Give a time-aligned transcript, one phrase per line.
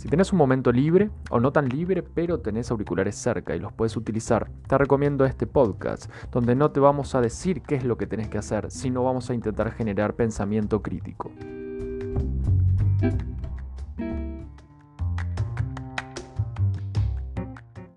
[0.00, 3.70] Si tenés un momento libre o no tan libre, pero tenés auriculares cerca y los
[3.74, 7.98] puedes utilizar, te recomiendo este podcast, donde no te vamos a decir qué es lo
[7.98, 11.30] que tenés que hacer, sino vamos a intentar generar pensamiento crítico.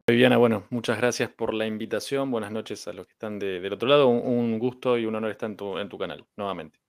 [0.05, 2.29] Viviana, bueno, muchas gracias por la invitación.
[2.29, 4.09] Buenas noches a los que están del otro lado.
[4.09, 6.82] Un, gusto y un honor estar en tu, en tu canal, nuevamente.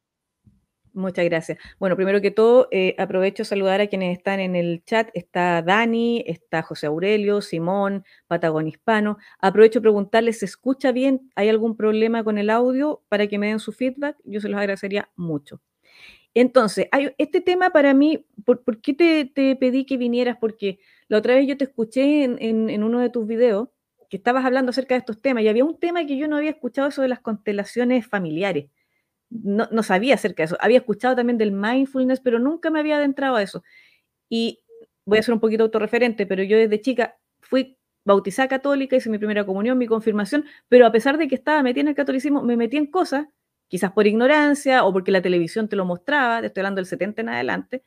[0.94, 1.58] Muchas gracias.
[1.80, 5.10] Bueno, primero que todo, eh, aprovecho a saludar a quienes están en el chat.
[5.12, 9.18] Está Dani, está José Aurelio, Simón, Patagón Hispano.
[9.40, 11.32] Aprovecho a preguntarles, ¿se escucha bien?
[11.34, 14.16] ¿Hay algún problema con el audio para que me den su feedback?
[14.22, 15.60] Yo se los agradecería mucho.
[16.32, 20.36] Entonces, hay, este tema para mí, ¿por, qué te, pedí que vinieras?
[20.40, 22.38] Porque la otra vez yo te escuché en,
[22.70, 23.68] en uno de tus videos
[24.08, 26.50] que estabas hablando acerca de estos temas y había un tema que yo no había
[26.50, 28.66] escuchado, eso de las constelaciones familiares
[29.42, 30.56] no, sabía acerca de eso.
[30.60, 33.62] Había escuchado también del mindfulness, pero nunca me había adentrado a eso.
[34.28, 34.62] Y
[35.06, 39.18] voy a ser un poquito autorreferente, pero yo desde chica fui bautizada católica, hice mi
[39.18, 42.56] primera comunión, mi confirmación, pero a pesar de que estaba metida en el catolicismo, me
[42.56, 43.26] metí en cosas,
[43.68, 47.22] quizás por ignorancia o porque la televisión te lo mostraba, te estoy hablando del 70
[47.22, 47.84] en adelante.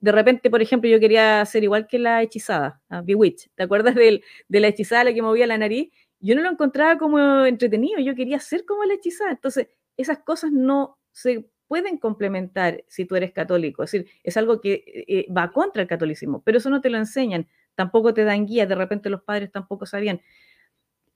[0.00, 3.50] De repente, por ejemplo, yo quería ser igual que la hechizada, Bewitch.
[3.54, 5.90] ¿Te acuerdas de la hechizada la que movía la nariz?
[6.20, 9.32] Yo no lo encontraba como entretenido, yo quería ser como la hechizada.
[9.32, 9.68] Entonces,
[9.98, 13.82] esas cosas no se pueden complementar si tú eres católico.
[13.82, 16.88] Es decir, es algo que eh, eh, va contra el catolicismo, pero eso no te
[16.88, 20.22] lo enseñan, tampoco te dan guía, de repente los padres tampoco sabían.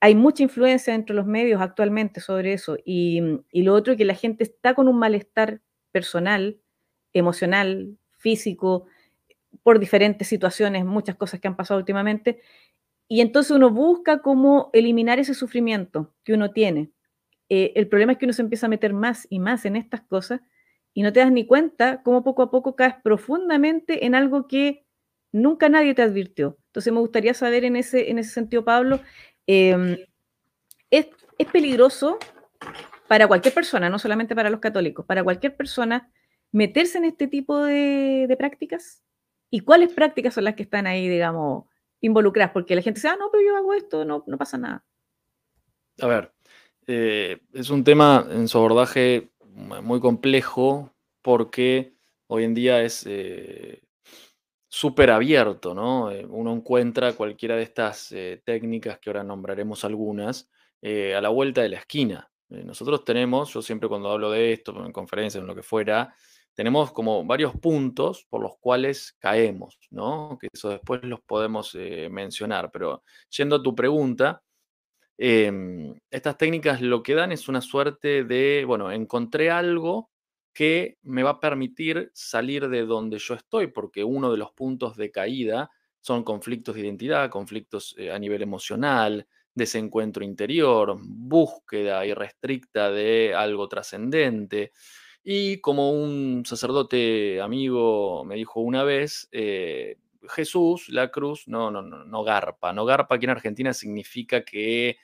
[0.01, 3.21] Hay mucha influencia entre los medios actualmente sobre eso y,
[3.53, 6.61] lo otro es que la gente está con un malestar personal,
[7.13, 8.87] emocional, físico,
[9.63, 12.41] por diferentes situaciones, muchas cosas que han pasado últimamente,
[13.09, 16.91] y entonces uno busca cómo eliminar ese sufrimiento que uno tiene.
[17.55, 20.01] Eh, el problema es que uno se empieza a meter más y más en estas
[20.01, 20.41] cosas
[20.95, 24.87] y no te das ni cuenta cómo poco a poco caes profundamente en algo que
[25.33, 26.57] nunca nadie te advirtió.
[26.69, 29.01] Entonces me gustaría saber en ese, en ese sentido, Pablo,
[29.47, 29.99] em,
[30.89, 31.09] ¿es,
[31.53, 32.19] peligroso
[33.07, 36.11] para cualquier persona, no solamente para los católicos, para cualquier persona
[36.53, 39.03] meterse en este tipo de, prácticas?
[39.51, 41.67] ¿Y cuáles prácticas son las que están ahí, digamos,
[42.01, 42.53] involucradas?
[42.53, 44.87] Porque la gente dice, ah, no, pero yo hago esto, no, no pasa nada.
[46.01, 46.33] A ver,
[46.87, 51.95] eh, es un tema en su abordaje muy complejo porque
[52.27, 53.83] hoy en día es eh,
[54.69, 56.11] súper abierto, ¿no?
[56.11, 60.51] Eh, uno encuentra cualquiera de estas técnicas, que ahora nombraremos algunas,
[60.83, 62.29] a la vuelta de la esquina.
[62.49, 66.15] nosotros tenemos, yo siempre cuando hablo de esto, en conferencias, en lo que fuera,
[66.55, 70.37] tenemos como varios puntos por los cuales caemos, ¿no?
[70.41, 71.77] Que eso después los podemos
[72.11, 74.43] mencionar, pero yendo a tu pregunta,
[75.25, 80.11] Em, estas técnicas lo que dan es una suerte de, bueno, encontré algo
[80.53, 84.97] que me va a permitir salir de donde yo estoy, porque uno de los puntos
[84.97, 92.91] de caída son conflictos de identidad, conflictos eh, a nivel emocional, desencuentro interior, búsqueda irrestricta
[92.91, 94.73] de algo trascendente.
[95.23, 101.83] Y como un sacerdote amigo me dijo una vez, eh, Jesús, la cruz, no, no,
[101.83, 102.73] no, no garpa.
[102.73, 104.99] No garpa aquí en Argentina significa que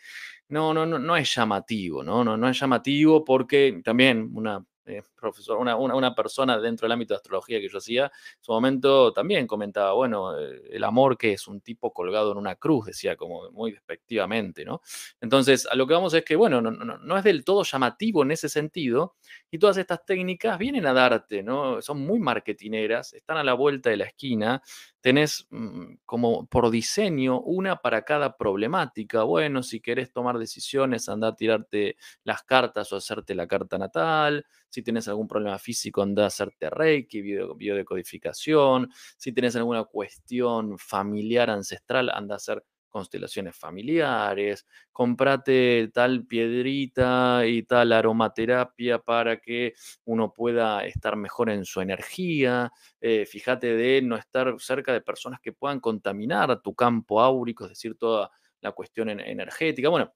[0.49, 2.25] no, no, no, no es llamativo, ¿no?
[2.25, 7.15] No, no es llamativo porque también una eh, profesor, una, una, persona dentro del ámbito
[7.15, 11.33] de astrología que yo hacía, en su momento también comentaba, bueno, eh, el amor que
[11.33, 14.81] es un tipo colgado en una cruz, decía como muy despectivamente, ¿no?
[15.21, 18.23] Entonces, a lo que vamos es que, bueno, no, no, no es del todo llamativo
[18.23, 19.15] en ese sentido,
[19.51, 21.81] y todas estas técnicas vienen a darte, ¿no?
[21.81, 24.63] Son muy marketineras, están a la vuelta de la esquina,
[25.01, 29.23] tenés mm, como por diseño una para cada problemática.
[29.23, 34.45] Bueno, si querés tomar decisiones, anda a tirarte las cartas o hacerte la carta natal.
[34.69, 38.91] Si tienes algún problema físico, anda a hacerte reiki, biodecodificación.
[39.17, 47.63] Si tienes alguna cuestión familiar, ancestral, anda a hacer constelaciones familiares, comprate tal piedrita y
[47.65, 54.17] tal aromaterapia para que uno pueda estar mejor en su energía, eh, fíjate de no
[54.17, 59.11] estar cerca de personas que puedan contaminar tu campo áurico, es decir, toda la cuestión
[59.11, 59.89] energética.
[59.91, 60.15] Bueno,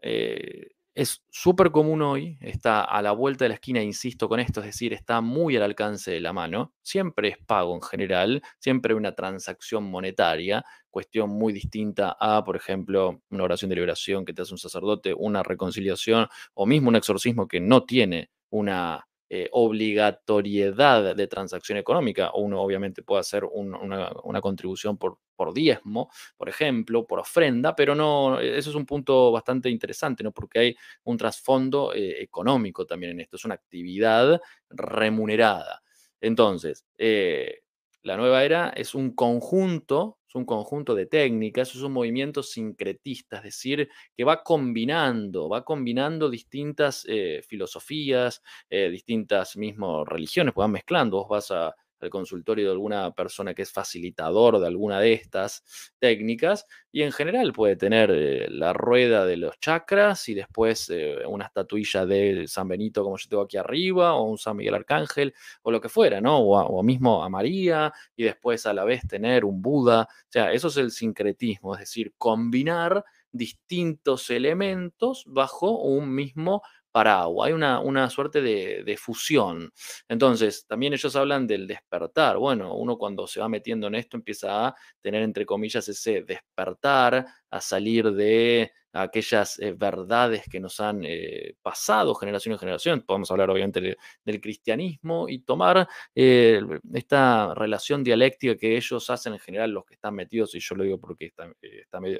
[0.00, 4.60] eh, es súper común hoy, está a la vuelta de la esquina, insisto con esto,
[4.60, 8.94] es decir, está muy al alcance de la mano, siempre es pago en general, siempre
[8.94, 14.40] una transacción monetaria, cuestión muy distinta a, por ejemplo, una oración de liberación que te
[14.40, 21.16] hace un sacerdote, una reconciliación o mismo un exorcismo que no tiene una eh, obligatoriedad
[21.16, 22.30] de transacción económica.
[22.34, 28.38] Uno obviamente puede hacer una, contribución por, por, diezmo, por ejemplo, por ofrenda, pero no,
[28.38, 30.30] eso es un punto bastante interesante, ¿no?
[30.30, 34.40] Porque hay un trasfondo eh, económico también en esto, es una actividad
[34.70, 35.82] remunerada.
[36.20, 37.62] Entonces, eh,
[38.02, 43.44] la nueva era es un conjunto, un conjunto de técnicas, es un movimiento sincretista, es
[43.44, 50.72] decir, que va combinando, va combinando distintas eh, filosofías, eh, distintas mismo religiones, pues van
[50.72, 55.12] mezclando, vos vas a al consultorio de alguna persona que es facilitador de alguna de
[55.14, 55.64] estas
[55.98, 61.18] técnicas y en general puede tener eh, la rueda de los chakras y después eh,
[61.26, 65.34] una estatuilla de San Benito como yo tengo aquí arriba o un San Miguel Arcángel
[65.62, 66.38] o lo que fuera, ¿no?
[66.38, 70.02] O, o mismo a María y después a la vez tener un Buda.
[70.02, 76.62] O sea, eso es el sincretismo, es decir, combinar distintos elementos bajo un mismo
[76.98, 79.70] hay una, una suerte de, de, fusión.
[80.08, 82.38] Entonces, también ellos hablan del despertar.
[82.38, 87.26] Bueno, uno cuando se va metiendo en esto empieza a tener, entre comillas, ese despertar,
[87.50, 88.72] a salir de
[89.02, 93.02] aquellas eh, verdades que nos han eh, pasado generación en generación.
[93.02, 96.60] Podemos hablar obviamente del cristianismo y tomar eh,
[96.92, 100.84] esta relación dialéctica que ellos hacen en general, los que están metidos, y yo lo
[100.84, 101.32] digo porque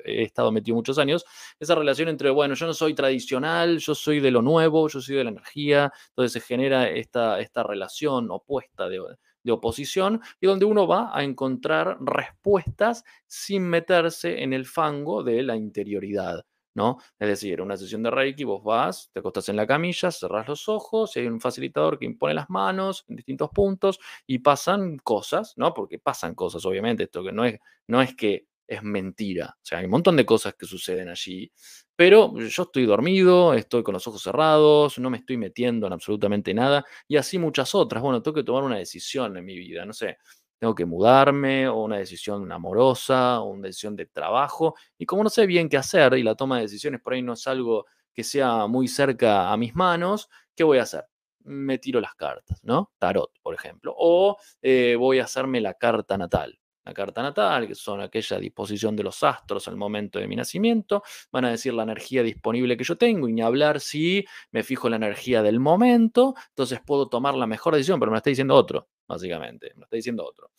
[0.05, 1.25] he estado metido muchos años,
[1.59, 5.17] esa relación entre, bueno, yo no soy tradicional, yo soy de lo nuevo, yo soy
[5.17, 9.01] de la energía, entonces se genera esta, esta relación opuesta de,
[9.47, 15.43] de oposición y donde uno va a encontrar respuestas sin meterse en el fango de
[15.45, 16.45] la interioridad.
[16.77, 16.99] ¿No?
[17.19, 20.69] Es decir, una sesión de Reiki, vos vas, te acostás en la camilla, cerrás los
[20.69, 25.55] ojos, y hay un facilitador que impone las manos en distintos puntos y pasan cosas,
[25.57, 25.75] ¿no?
[25.75, 27.59] Porque pasan cosas, obviamente, esto que no es,
[27.89, 31.53] no es que es mentira, o sea, hay un montón de cosas que suceden allí,
[31.95, 36.53] pero yo estoy dormido, estoy con los ojos cerrados, no me estoy metiendo en absolutamente
[36.53, 38.03] nada y así muchas otras.
[38.03, 40.19] Bueno, tengo que tomar una decisión en mi vida, no sé,
[40.59, 44.75] tengo que mudarme o una decisión amorosa o una decisión de trabajo.
[44.99, 47.35] Y como no sé bien qué hacer y la toma de decisiones por ahí no
[47.35, 51.05] es algo que sea muy cerca a mis manos, ¿qué voy a hacer?
[51.45, 52.91] Me tiro las cartas, ¿no?
[52.99, 53.95] Tarot, por ejemplo.
[53.97, 56.59] O eh, voy a hacerme la carta natal.
[56.87, 61.03] La carta natal, que son aquella disposición de los astros al momento de mi nacimiento,
[61.31, 64.89] van a decir la energía disponible que yo tengo y ni hablar si me fijo
[64.89, 68.55] la energía del momento, entonces puedo tomar la mejor decisión, pero me la está diciendo
[68.55, 69.73] otro básicamente.
[69.77, 70.51] Me está diciendo otro.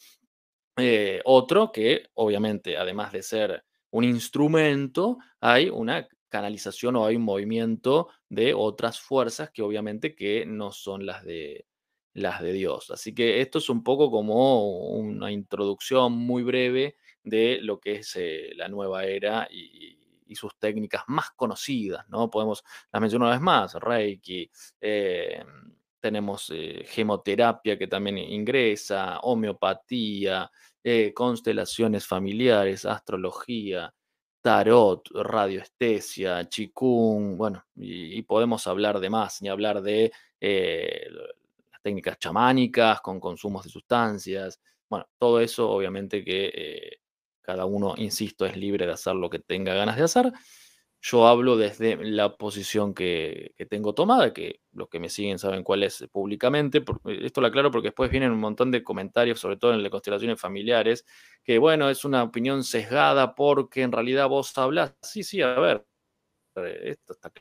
[0.78, 7.24] Eh, otro que, obviamente, además de ser un instrumento, hay una canalización o hay un
[7.24, 11.67] movimiento de otras fuerzas que obviamente que no son las de,
[12.18, 12.92] las de Dios.
[12.92, 18.16] Así que esto es un poco como una introducción muy breve de lo que es
[18.16, 19.96] eh, la nueva era y,
[20.36, 22.30] sus técnicas más conocidas, ¿no?
[22.30, 22.62] Podemos,
[22.92, 25.42] las menciono una vez más, Reiki, eh,
[26.00, 30.52] tenemos eh, gemoterapia que también ingresa, homeopatía,
[30.84, 33.94] eh, constelaciones familiares, astrología,
[34.42, 40.12] tarot, radioestesia, chikung, bueno, y, podemos hablar de más, ni hablar de
[41.88, 47.00] técnicas chamánicas con consumos de sustancias, bueno, todo eso obviamente que
[47.42, 50.34] cada uno, insisto, es libre de hacer lo que tenga ganas de hacer.
[51.02, 55.84] Yo hablo desde la posición que, tengo tomada, que los que me siguen saben cuál
[55.84, 56.84] es públicamente.
[57.06, 60.42] esto lo aclaro porque después vienen un montón de comentarios, sobre todo en las constelaciones
[60.42, 61.06] familiares,
[61.44, 64.96] que bueno, es una opinión sesgada porque en realidad vos hablas.
[65.02, 65.86] Sí, sí, a ver,
[66.84, 67.32] esto está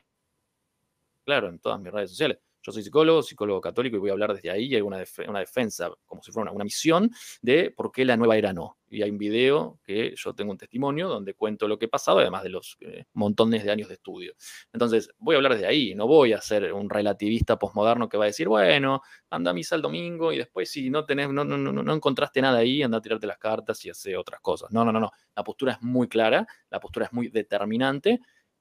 [1.25, 2.46] claro en todas mis redes sociales.
[2.67, 4.75] Yo soy psicólogo, psicólogo católico, y voy a hablar desde ahí.
[4.75, 7.09] Hay una, una defensa, como si fuera una, misión,
[7.41, 8.77] de por qué la nueva era no.
[8.89, 12.43] Y hay un video que yo tengo un testimonio donde cuento lo que pasaba, además
[12.43, 14.33] de los eh, montones de años de estudio.
[14.73, 15.95] Entonces, voy a hablar desde ahí.
[15.95, 19.77] No voy a ser un relativista posmoderno que va a decir, bueno, anda a misa
[19.77, 22.97] el domingo y después, si no, tenés, no, no, no, no encontraste nada ahí, anda
[22.97, 24.71] a tirarte las cartas y hace otras cosas.
[24.73, 25.11] No, no, no, no.
[25.37, 28.19] La postura es muy clara, la postura es muy determinante.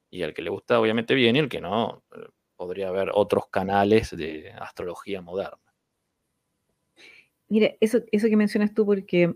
[0.09, 2.21] Y al que le gusta, obviamente, bien, y el que no, eh,
[2.57, 5.59] podría haber otros canales de astrología moderna.
[7.49, 9.35] Mira, eso, eso que mencionas tú, porque,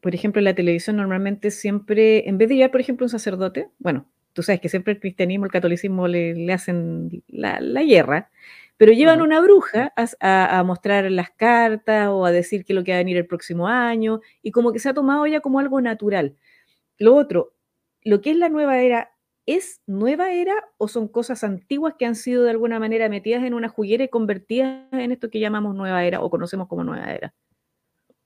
[0.00, 3.68] por ejemplo, en la televisión normalmente siempre, en vez de llevar, por ejemplo, un sacerdote,
[3.78, 8.30] bueno, tú sabes que siempre el cristianismo, el catolicismo le, hacen la, guerra,
[8.78, 12.84] pero llevan una bruja a, a, mostrar las cartas o a decir qué es lo
[12.84, 15.58] que va a venir el próximo año, y como que se ha tomado ya como
[15.58, 16.36] algo natural.
[16.98, 17.54] Lo otro,
[18.02, 19.11] lo que es la nueva era
[19.46, 23.54] ¿Es nueva era o son cosas antiguas que han sido de alguna manera metidas en
[23.54, 27.34] una juguera y convertidas en esto que llamamos nueva era o conocemos como nueva era?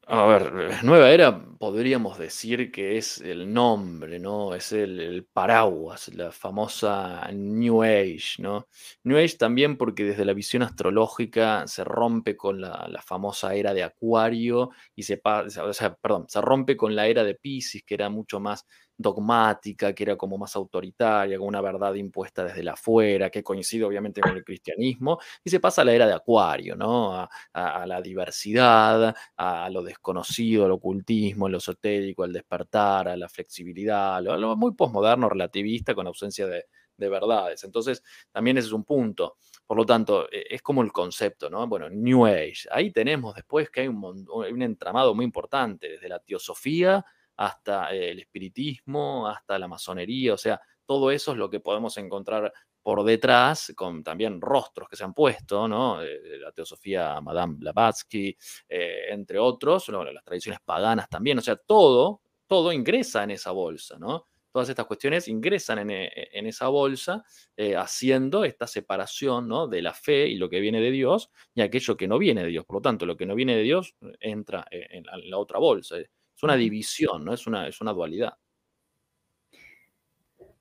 [0.08, 4.54] A ver, nueva era podríamos decir que es el nombre, ¿no?
[4.54, 8.68] Es el, paraguas, la famosa New Age, ¿no?
[9.02, 13.82] New Age también porque desde la visión astrológica se rompe con la, famosa era de
[13.82, 18.38] Acuario y se, o perdón, se rompe con la era de Pisces, que era mucho
[18.38, 18.64] más
[18.98, 23.84] dogmática, que era como más autoritaria, con una verdad impuesta desde la afuera, que coincide
[23.84, 27.14] obviamente con el cristianismo, y se pasa a la era de Acuario, ¿no?
[27.52, 34.16] A, la diversidad, a, lo desconocido, al ocultismo, lo esotérico, al despertar, a la flexibilidad,
[34.16, 36.64] a lo, muy posmoderno, relativista, con ausencia de,
[36.96, 37.64] de verdades.
[37.64, 39.36] Entonces, también ese es un punto.
[39.66, 41.66] Por lo tanto, e, es como el concepto, ¿no?
[41.66, 42.68] Bueno, New Age.
[42.70, 47.04] Ahí tenemos después que hay un, un entramado muy importante, desde la teosofía
[47.36, 52.52] hasta el espiritismo, hasta la masonería, o sea, todo eso es lo que podemos encontrar
[52.86, 56.00] por detrás, con también rostros que se han puesto, ¿no?
[56.00, 58.36] La teosofía Madame Blavatsky,
[58.68, 63.98] eh, entre otros, las tradiciones paganas también, o sea, todo, todo ingresa en esa bolsa,
[63.98, 64.26] ¿no?
[64.52, 67.24] Todas estas cuestiones ingresan en, eh, esa bolsa,
[67.56, 69.66] eh, haciendo esta separación ¿no?
[69.66, 72.48] de la fe y lo que viene de Dios y aquello que no viene de
[72.48, 72.64] Dios.
[72.64, 75.96] Por lo tanto, lo que no viene de Dios entra en la otra bolsa.
[76.36, 77.32] Es una división, ¿no?
[77.32, 78.34] Es una, es una dualidad.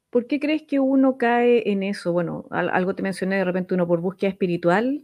[0.09, 2.13] ¿Por qué crees que uno cae en eso?
[2.13, 5.03] Bueno, algo te mencioné de repente uno por búsqueda espiritual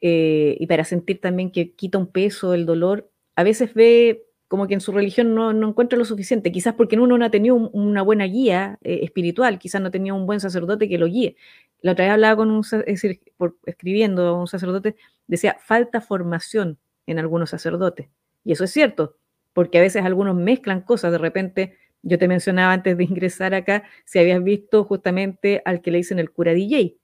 [0.00, 4.66] eh, y para sentir también que quita un peso el dolor, a veces ve como
[4.66, 8.02] que en su religión no, encuentra lo suficiente, quizás porque uno no ha tenido una
[8.02, 11.36] buena guía eh, espiritual, quizás no ha tenido un buen sacerdote que lo guíe.
[11.82, 16.00] La otra vez hablaba con un, es decir, por, escribiendo a un sacerdote, decía, falta
[16.00, 18.08] formación en algunos sacerdotes.
[18.42, 19.18] Y eso es cierto,
[19.52, 21.12] porque a veces algunos mezclan cosas.
[21.12, 25.90] De repente, yo te mencionaba antes de ingresar acá, si habías visto justamente al que
[25.90, 26.96] le dicen el cura DJ.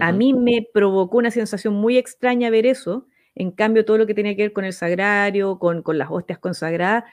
[0.00, 3.08] A mí me provocó una sensación muy extraña ver eso.
[3.34, 7.04] En cambio, todo lo que tenía que ver con el sagrario, con, las hostias consagradas,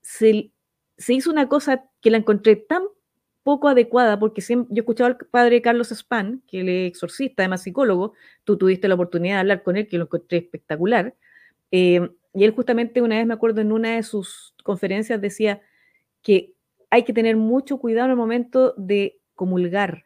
[0.00, 0.50] se,
[0.96, 2.84] se, hizo una cosa que la encontré tan
[3.42, 7.62] poco adecuada, porque siempre, yo escuchaba al padre Carlos Span, que él es exorcista, además
[7.62, 11.14] psicólogo, tú tuviste la oportunidad de hablar con él, que lo encontré espectacular.
[11.70, 15.62] Eh, y él justamente una vez me acuerdo en una de sus conferencias decía
[16.22, 16.52] que
[16.90, 20.04] hay que tener mucho cuidado en el momento de comulgar.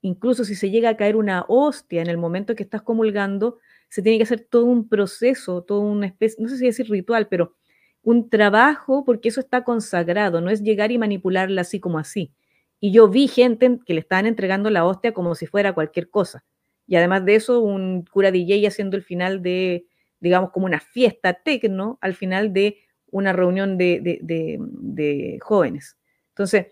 [0.00, 3.58] Incluso si se llega a caer una hostia en el momento que estás comulgando,
[3.88, 7.26] se tiene que hacer todo un proceso, todo una especie, no sé si decir ritual,
[7.26, 7.56] pero
[8.02, 12.32] un trabajo porque eso está consagrado, no es llegar y manipularla así como así.
[12.78, 16.44] Y yo vi gente que le estaban entregando la hostia como si fuera cualquier cosa.
[16.86, 19.86] Y además de eso, un cura DJ haciendo el final de,
[20.20, 22.78] digamos, como una fiesta tecno al final de
[23.10, 25.96] una reunión de, jóvenes.
[26.30, 26.66] Entonces,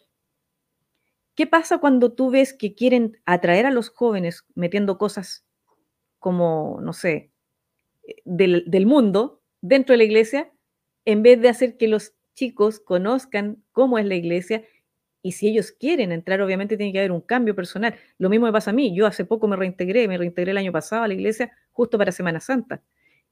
[1.34, 5.46] ¿qué pasa cuando tú ves que quieren atraer a los jóvenes metiendo cosas
[6.18, 7.30] como, no sé,
[8.24, 10.52] del, del mundo dentro de la iglesia,
[11.04, 14.64] en vez de hacer que los chicos conozcan cómo es la iglesia
[15.22, 17.94] y si ellos quieren entrar, obviamente tiene que haber un cambio personal.
[18.18, 18.94] Lo mismo me pasa a mí.
[18.94, 22.12] Yo hace poco me reintegré, me reintegré el año pasado a la iglesia justo para
[22.12, 22.82] Semana Santa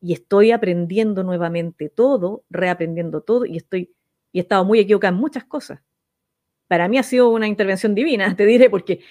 [0.02, 3.94] y estoy aprendiendo nuevamente todo, reaprendiendo todo y estoy
[4.32, 5.80] y he estado muy equivocada en muchas cosas.
[6.66, 9.04] Para mí ha sido una intervención divina, te diré, porque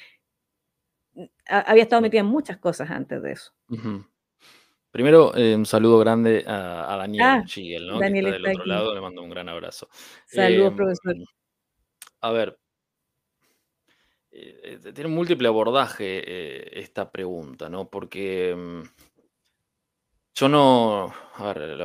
[1.47, 3.53] había estado metida en muchas cosas antes de eso.
[4.91, 7.45] Primero, eh, un saludo grande a, Daniel ah,
[7.81, 7.99] ¿no?
[7.99, 9.87] Daniel que está del otro lado, le mando un gran abrazo.
[10.25, 11.15] Saludos, em, profesor.
[12.19, 12.59] A ver,
[14.31, 17.89] eh, eh, tiene un múltiple abordaje esta pregunta, ¿no?
[17.89, 18.83] Porque em,
[20.33, 21.77] yo no, a ver,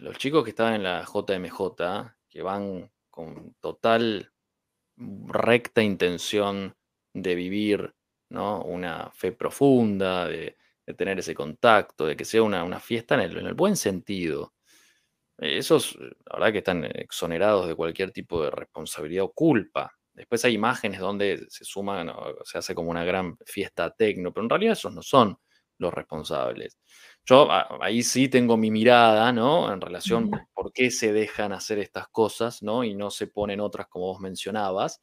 [0.00, 4.32] los chicos que estaban en la JMJ, que van con total
[4.96, 6.74] recta intención
[7.12, 7.94] de vivir,
[8.30, 8.62] ¿no?
[8.62, 10.56] Una fe profunda, de,
[10.96, 14.54] tener ese contacto, de que sea una, fiesta en el, en el buen sentido.
[15.38, 19.92] Esos, la verdad que están exonerados de cualquier tipo de responsabilidad o culpa.
[20.12, 22.12] Después hay imágenes donde se suman,
[22.44, 25.38] se hace como una gran fiesta tecno, pero en realidad esos no son
[25.78, 26.78] los responsables.
[27.30, 27.46] Yo
[27.80, 29.72] ahí sí tengo mi mirada, ¿no?
[29.72, 32.82] En relación a por qué se dejan hacer estas cosas, ¿no?
[32.82, 35.00] Y no se ponen otras como vos mencionabas.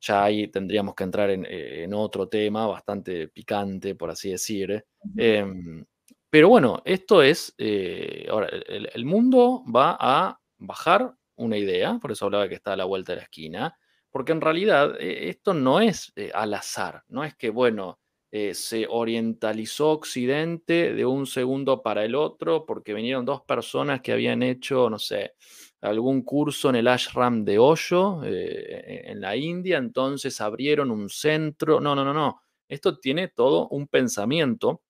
[0.00, 4.84] Ya ahí tendríamos que entrar en, eh, otro tema bastante picante, por así decir.
[5.16, 5.84] Em,
[6.30, 12.26] pero bueno, esto es, eh, ahora, el, mundo va a bajar una idea, por eso
[12.26, 13.76] hablaba que está a la vuelta de la esquina,
[14.10, 17.98] porque en realidad eh, esto no es al azar, no es que, bueno,
[18.30, 24.12] eh, se orientalizó Occidente de un segundo para el otro porque vinieron dos personas que
[24.12, 25.34] habían hecho, no sé,
[25.80, 31.80] algún curso en el ashram de Osho eh, en la India, entonces abrieron un centro.
[31.80, 32.42] No, no, no, no.
[32.68, 34.82] Esto tiene todo un pensamiento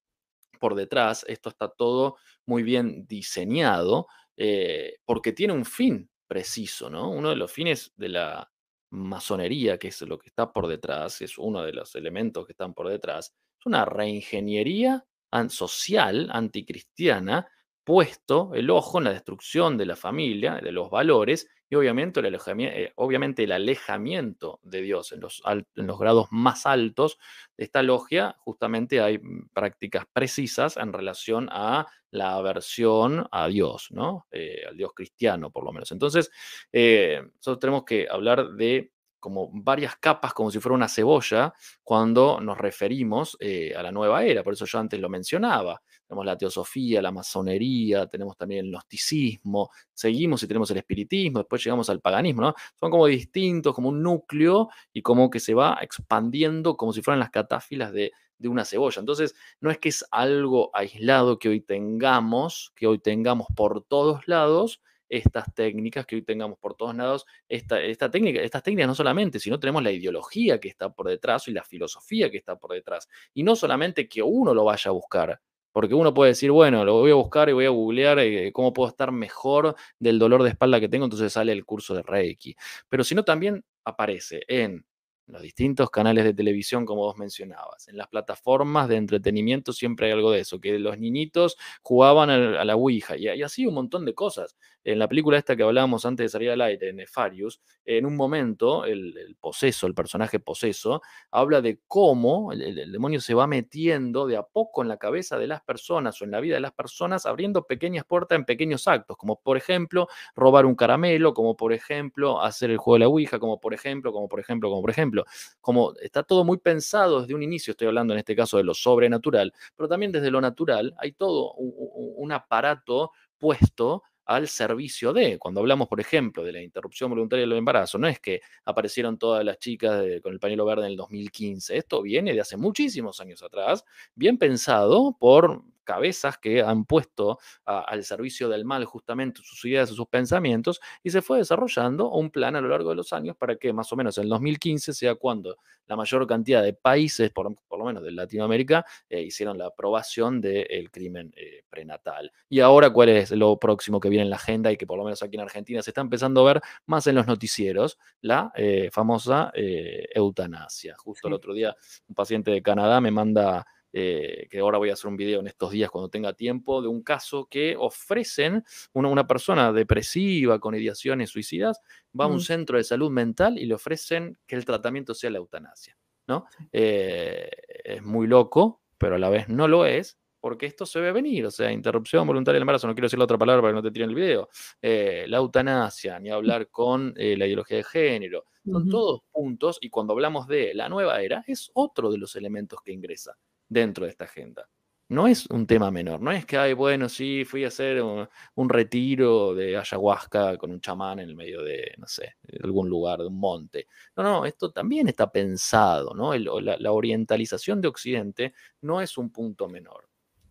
[0.58, 2.16] por detrás, esto está todo
[2.46, 7.10] muy bien diseñado eh, porque tiene un fin preciso, ¿no?
[7.10, 8.50] Uno de los fines de la,
[8.90, 12.74] masonería, que es lo que está por detrás, es uno de los elementos que están
[12.74, 15.04] por detrás, es una reingeniería
[15.48, 17.48] social anticristiana
[17.84, 22.26] puesto el ojo en la destrucción de la familia, de los valores y obviamente el,
[22.26, 27.18] alejamiento, eh, obviamente el alejamiento de Dios en los, en los grados más altos
[27.56, 33.88] de esta logia, justamente hay mm, prácticas precisas en relación a la aversión a Dios,
[33.90, 34.26] ¿no?
[34.30, 35.92] Eh, al Dios cristiano, por lo menos.
[35.92, 36.30] Entonces,
[36.72, 42.40] eh, nosotros tenemos que hablar de como varias capas, como si fuera una cebolla, cuando
[42.40, 43.36] nos referimos
[43.76, 44.44] a la nueva era.
[44.44, 49.70] Por eso yo antes lo mencionaba tenemos la teosofía, la masonería, tenemos también el gnosticismo,
[49.92, 52.54] seguimos y tenemos el espiritismo, después llegamos al paganismo, ¿no?
[52.80, 57.20] Son como distintos, como un núcleo y como que se va expandiendo como si fueran
[57.20, 58.12] las catáfilas de,
[58.46, 59.00] una cebolla.
[59.00, 64.28] Entonces, no es que es algo aislado que hoy tengamos, que hoy tengamos por todos
[64.28, 68.94] lados, estas técnicas que hoy tengamos por todos lados, esta, esta técnica, estas técnicas no
[68.94, 72.72] solamente, sino tenemos la ideología que está por detrás y la filosofía que está por
[72.72, 73.08] detrás.
[73.34, 75.40] Y no solamente que uno lo vaya a buscar,
[75.72, 78.72] porque uno puede decir, bueno, lo voy a buscar y voy a googlear eh, cómo
[78.72, 82.56] puedo estar mejor del dolor de espalda que tengo, entonces sale el curso de Reiki.
[82.88, 84.84] Pero si no, también aparece en
[85.28, 90.12] los distintos canales de televisión, como vos mencionabas, en las plataformas de entretenimiento siempre hay
[90.12, 94.14] algo de eso, que los niñitos jugaban a la Ouija y, así un montón de
[94.14, 94.56] cosas
[94.92, 98.86] en la película esta que hablábamos antes de salir al aire, Nefarius, en un momento
[98.86, 104.42] el, poseso, el personaje poseso, habla de cómo el, demonio se va metiendo de a
[104.42, 107.66] poco en la cabeza de las personas o en la vida de las personas, abriendo
[107.66, 112.70] pequeñas puertas en pequeños actos, como por ejemplo robar un caramelo, como por ejemplo hacer
[112.70, 115.24] el juego de la Ouija, como por ejemplo, como por ejemplo, como por ejemplo,
[115.60, 118.72] como está todo muy pensado desde un inicio, estoy hablando en este caso de lo
[118.72, 125.38] sobrenatural, pero también desde lo natural hay todo un aparato puesto al servicio de.
[125.38, 129.44] Cuando hablamos, por ejemplo, de la interrupción voluntaria del embarazo, no es que aparecieron todas
[129.44, 131.76] las chicas con el pañuelo verde en el 2015.
[131.76, 138.04] Esto viene de hace muchísimos años atrás, bien pensado por cabezas que han puesto al
[138.04, 142.56] servicio del mal justamente sus ideas y sus pensamientos y se fue desarrollando un plan
[142.56, 145.14] a lo largo de los años para que más o menos en el 2015 sea
[145.14, 150.42] cuando la mayor cantidad de países, por, lo menos de Latinoamérica, eh, hicieron la aprobación
[150.42, 152.30] del crimen eh, prenatal.
[152.50, 155.04] Y ahora, ¿cuál es lo próximo que viene en la agenda y que por lo
[155.04, 157.98] menos aquí en Argentina se está empezando a ver más en los noticieros?
[158.20, 160.94] La eh, famosa eutanasia.
[160.98, 161.74] Justo el otro día
[162.06, 165.46] un paciente de Canadá me manda eh, que ahora voy a hacer un video en
[165.46, 170.74] estos días cuando tenga tiempo, de un caso que ofrecen una, una persona depresiva con
[170.74, 171.80] ideaciones suicidas,
[172.18, 175.38] va a un centro de salud mental y le ofrecen que el tratamiento sea la
[175.38, 175.96] eutanasia.
[176.26, 176.46] ¿no?
[176.70, 177.48] Eh,
[177.84, 181.46] es muy loco, pero a la vez no lo es, porque esto se ve venir,
[181.46, 183.82] o sea, interrupción voluntaria del embarazo, no quiero decir la otra palabra para que no
[183.82, 184.48] te tiren el video,
[184.80, 190.12] eh, la eutanasia, ni hablar con la ideología de género, son todos puntos, y cuando
[190.12, 193.36] hablamos de la nueva era, es otro de los elementos que ingresa
[193.68, 194.68] dentro de esta agenda.
[195.10, 198.68] No es un tema menor, no es que, ay, bueno, sí, fui a hacer un,
[198.68, 203.26] retiro de ayahuasca con un chamán en el medio de, no sé, algún lugar, de
[203.28, 203.86] un monte.
[204.16, 206.34] No, no, esto también está pensado, ¿no?
[206.36, 208.52] la, orientalización de Occidente
[208.82, 210.10] no es un punto menor.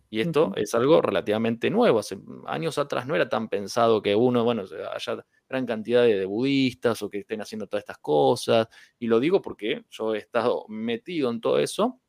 [0.09, 1.99] Y esto es algo relativamente nuevo.
[1.99, 7.01] Hace años atrás no era tan pensado que uno, bueno, haya gran cantidad de, budistas
[7.03, 8.67] o que estén haciendo todas estas cosas.
[8.97, 11.99] Y lo digo porque yo he estado metido en todo eso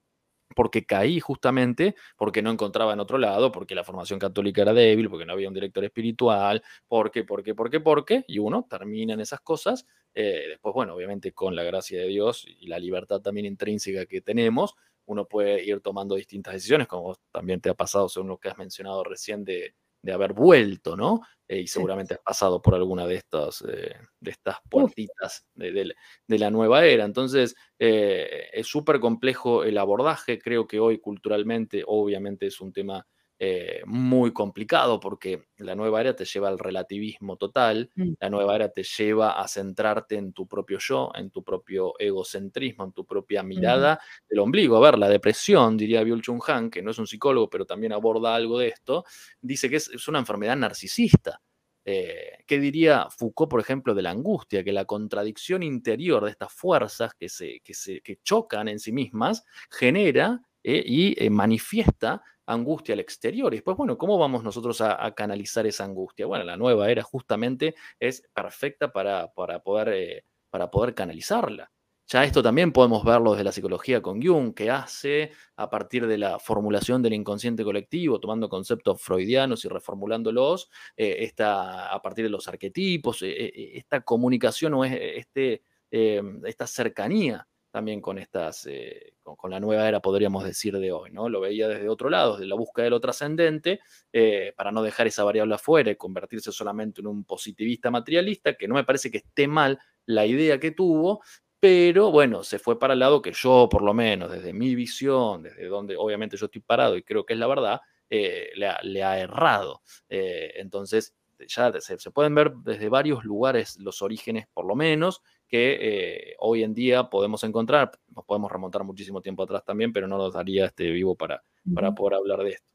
[0.55, 5.09] porque caí justamente porque no encontraba en otro lado, porque la formación católica era débil,
[5.09, 9.41] porque no había un director espiritual, porque, porque, porque, porque, y uno termina en esas
[9.41, 9.87] cosas.
[10.15, 14.21] Eh, después, bueno, obviamente con la gracia de Dios y la libertad también intrínseca que
[14.21, 14.75] tenemos,
[15.07, 18.59] uno puede ir tomando distintas decisiones, como también te ha pasado según lo que has
[18.59, 21.21] mencionado recién de, de haber vuelto, ¿no?
[21.49, 25.95] Eh, y seguramente has pasado por alguna de estas, eh, de estas puertitas de,
[26.27, 27.05] la nueva era.
[27.05, 30.39] Entonces, eh, es súper complejo el abordaje.
[30.39, 33.07] Creo que hoy culturalmente, obviamente, es un tema
[33.41, 38.15] eh, muy complicado porque la nueva era te lleva al relativismo total, mm.
[38.19, 42.85] la nueva era te lleva a centrarte en tu propio yo, en tu propio egocentrismo,
[42.85, 44.77] en tu propia mirada del ombligo.
[44.77, 47.93] A ver, la depresión, diría Byul Chung Han, que no es un psicólogo, pero también
[47.93, 49.05] aborda algo de esto,
[49.41, 51.41] dice que es, una enfermedad narcisista.
[51.85, 54.65] Eh, ¿Qué diría Foucault, por ejemplo, de la angustia?
[54.65, 58.91] Que la contradicción interior de estas fuerzas que, se, que, se, que chocan en sí
[58.91, 63.53] mismas genera eh, y manifiesta angustia al exterior.
[63.53, 66.27] Y después, bueno, ¿cómo vamos nosotros a, canalizar esa angustia?
[66.27, 71.71] Bueno, la nueva era justamente es perfecta para, para, poder, eh, para poder canalizarla.
[72.11, 76.17] Ya esto también podemos verlo desde la psicología con Jung, que hace a partir de
[76.17, 82.49] la formulación del inconsciente colectivo, tomando conceptos freudianos y reformulándolos, eh, a partir de los
[82.49, 89.87] arquetipos, eh, esta comunicación o este, esta cercanía también con estas, eh, con, la nueva
[89.89, 91.29] era, podríamos decir, de hoy, ¿no?
[91.29, 93.81] Lo veía desde otro lado, desde la búsqueda de lo trascendente,
[94.13, 98.69] eh, para no dejar esa variable afuera y convertirse solamente en un positivista materialista, que
[98.69, 101.23] no me parece que esté mal la idea que tuvo,
[101.61, 105.43] pero bueno, se fue para el lado que yo, por lo menos, desde mi visión,
[105.43, 109.19] desde donde obviamente yo estoy parado y creo que es la verdad, eh, le, ha,
[109.19, 109.83] errado.
[110.09, 111.15] entonces,
[111.47, 116.63] ya se, pueden ver desde varios lugares los orígenes, por lo menos, que eh, hoy
[116.63, 117.93] en día podemos encontrar.
[118.15, 121.43] Nos podemos remontar muchísimo tiempo atrás también, pero no nos daría este vivo para,
[121.75, 122.69] para poder hablar de esto.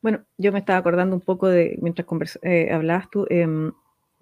[0.00, 3.72] Bueno, yo me estaba acordando un poco de, mientras eh, hablabas tú, em,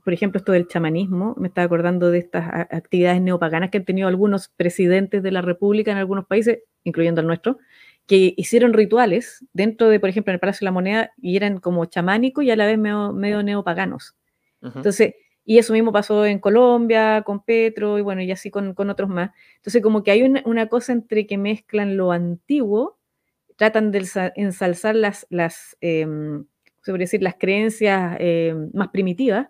[0.03, 4.09] por ejemplo, esto del chamanismo, me estaba acordando de estas actividades neopaganas que han tenido
[4.09, 7.59] algunos presidentes de la República en algunos países, incluyendo el nuestro,
[8.07, 11.59] que hicieron rituales dentro de, por ejemplo, en el Palacio de la Moneda y eran
[11.59, 14.17] como chamánicos y a la vez medio, medio neopaganos.
[14.63, 15.15] Entonces,
[15.45, 19.31] y eso mismo pasó en Colombia, con Petro, y bueno, y así con, otros más.
[19.57, 22.99] Entonces, como que hay una, cosa entre que mezclan lo antiguo,
[23.57, 26.47] tratan de ensalzar las, las em,
[26.87, 29.49] decir, las creencias em, más primitivas,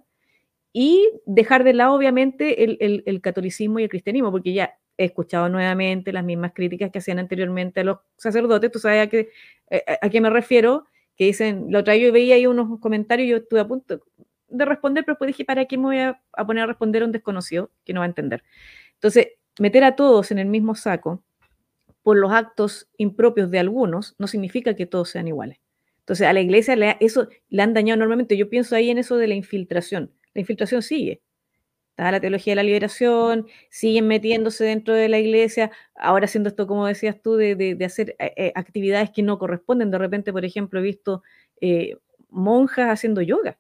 [0.73, 6.13] y dejar de lado, obviamente, el, catolicismo y el cristianismo, porque ya he escuchado nuevamente
[6.13, 9.31] las mismas críticas que hacían anteriormente a los sacerdotes, tú sabes a qué,
[9.71, 13.37] eh, a qué me refiero, que dicen, lo traigo y veía ahí unos comentarios, yo
[13.39, 14.01] estuve a punto,
[14.49, 17.13] de responder, pero después dije, ¿para qué me voy a, poner a responder a un
[17.13, 18.43] desconocido que no va a entender?
[18.95, 19.29] Entonces,
[19.59, 21.23] meter a todos en el mismo saco
[22.03, 25.59] por los actos impropios de algunos no significa que todos sean iguales.
[26.01, 28.37] Entonces, a la iglesia le, eso le han dañado enormemente.
[28.37, 30.13] Yo pienso ahí en eso de la infiltración.
[30.35, 31.23] La infiltración sigue.
[31.97, 36.67] Está la teología de la liberación, siguen metiéndose dentro de la iglesia, ahora haciendo esto,
[36.67, 39.93] como decías tú, de, hacer eh, eh, actividades que no corresponden.
[39.93, 41.23] De repente, por ejemplo, he visto
[41.61, 41.97] eh,
[42.31, 43.59] monjas haciendo yoga.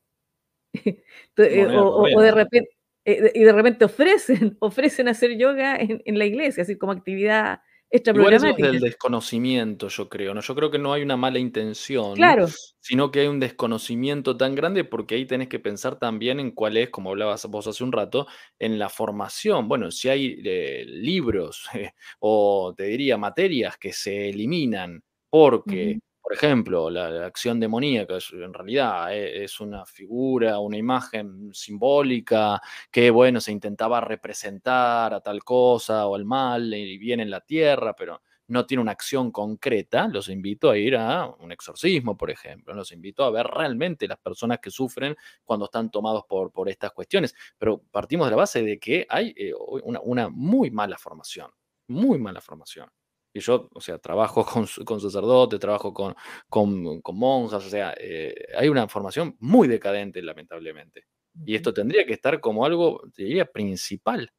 [1.37, 2.71] O, de repente,
[3.05, 7.61] eh, y de repente ofrecen, ofrecen hacer yoga en, la iglesia, así como actividad
[7.95, 10.41] es del desconocimiento, yo creo, ¿no?
[10.41, 12.49] Yo creo que no hay una mala intención, claro.
[12.81, 16.77] sino que hay un desconocimiento tan grande porque ahí tenés que pensar también en cuál
[16.77, 18.27] es, como hablabas vos hace un rato,
[18.59, 19.69] en la formación.
[19.69, 21.69] Bueno, si hay eh, libros
[22.19, 29.15] o te diría materias que se eliminan porque por ejemplo, la, acción demoníaca en realidad
[29.15, 36.07] e, es, una figura, una imagen simbólica que, bueno, se intentaba representar a tal cosa
[36.07, 40.31] o al mal y viene en la tierra, pero no tiene una acción concreta, los
[40.31, 42.73] invito a ir a un exorcismo, por ejemplo.
[42.73, 47.35] Los invito a ver realmente las personas que sufren cuando están tomados por, estas cuestiones.
[47.59, 51.51] Pero partimos de la base de que hay eh, una muy mala formación,
[51.89, 52.89] muy mala formación.
[53.37, 56.15] Y yo, o sea, trabajo con, con sacerdotes, trabajo con,
[56.49, 61.07] con, monjas, o sea, eh, hay una formación muy decadente, lamentablemente.
[61.45, 64.31] Y esto tendría que estar como algo, diría, principal,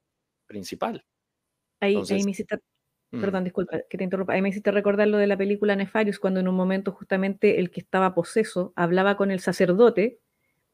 [0.48, 1.06] principal.
[1.82, 2.58] Ahí, ahí me hiciste,
[3.12, 3.20] mm.
[3.20, 6.40] perdón, disculpa que te interrumpa, ahí me hiciste recordar lo de la película Nefarius, cuando
[6.40, 10.22] en un momento justamente el que estaba poseso hablaba con el sacerdote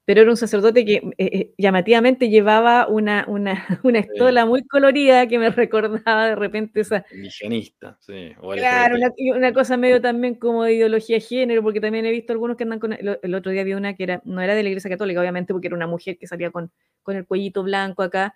[0.05, 5.27] pero era un sacerdote que eh, eh, llamativamente llevaba una, una, una estola muy colorida
[5.27, 7.05] que me recordaba de repente esa...
[7.11, 8.33] Higienista, sí.
[8.53, 8.97] claro,
[9.35, 12.63] una, cosa medio también como de ideología de género, porque también he visto algunos que
[12.63, 12.93] andan con...
[12.93, 15.67] El, otro día vi una que era, no era de la Iglesia Católica, obviamente, porque
[15.67, 16.71] era una mujer que salía con,
[17.03, 18.35] con el cuellito blanco acá,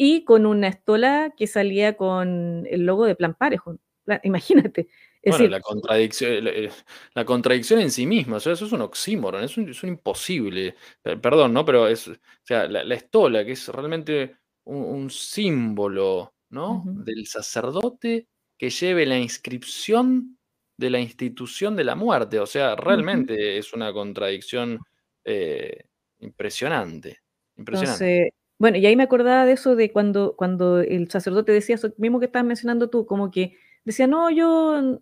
[0.00, 3.76] y con una estola que salía con el logo de Plan Parejo.
[4.22, 4.88] Imagínate
[5.28, 6.70] bueno, la, contradicción, eh,
[7.14, 10.74] la, contradicción en sí misma, eso es un oxímoron, es un, imposible.
[11.02, 11.64] Perdón, ¿no?
[11.64, 16.82] Pero es, o sea, la, estola, que es realmente un, símbolo, ¿no?
[16.86, 20.38] Del sacerdote que lleve la inscripción
[20.78, 22.38] de la institución de la muerte.
[22.40, 24.78] O sea, realmente es una contradicción
[25.24, 25.84] eh,
[26.20, 27.18] impresionante.
[27.56, 28.32] Impresionante.
[28.58, 32.20] bueno, y ahí me acordaba de eso de cuando, cuando el sacerdote decía eso mismo
[32.20, 35.00] que estabas mencionando tú, como que decía, no, yo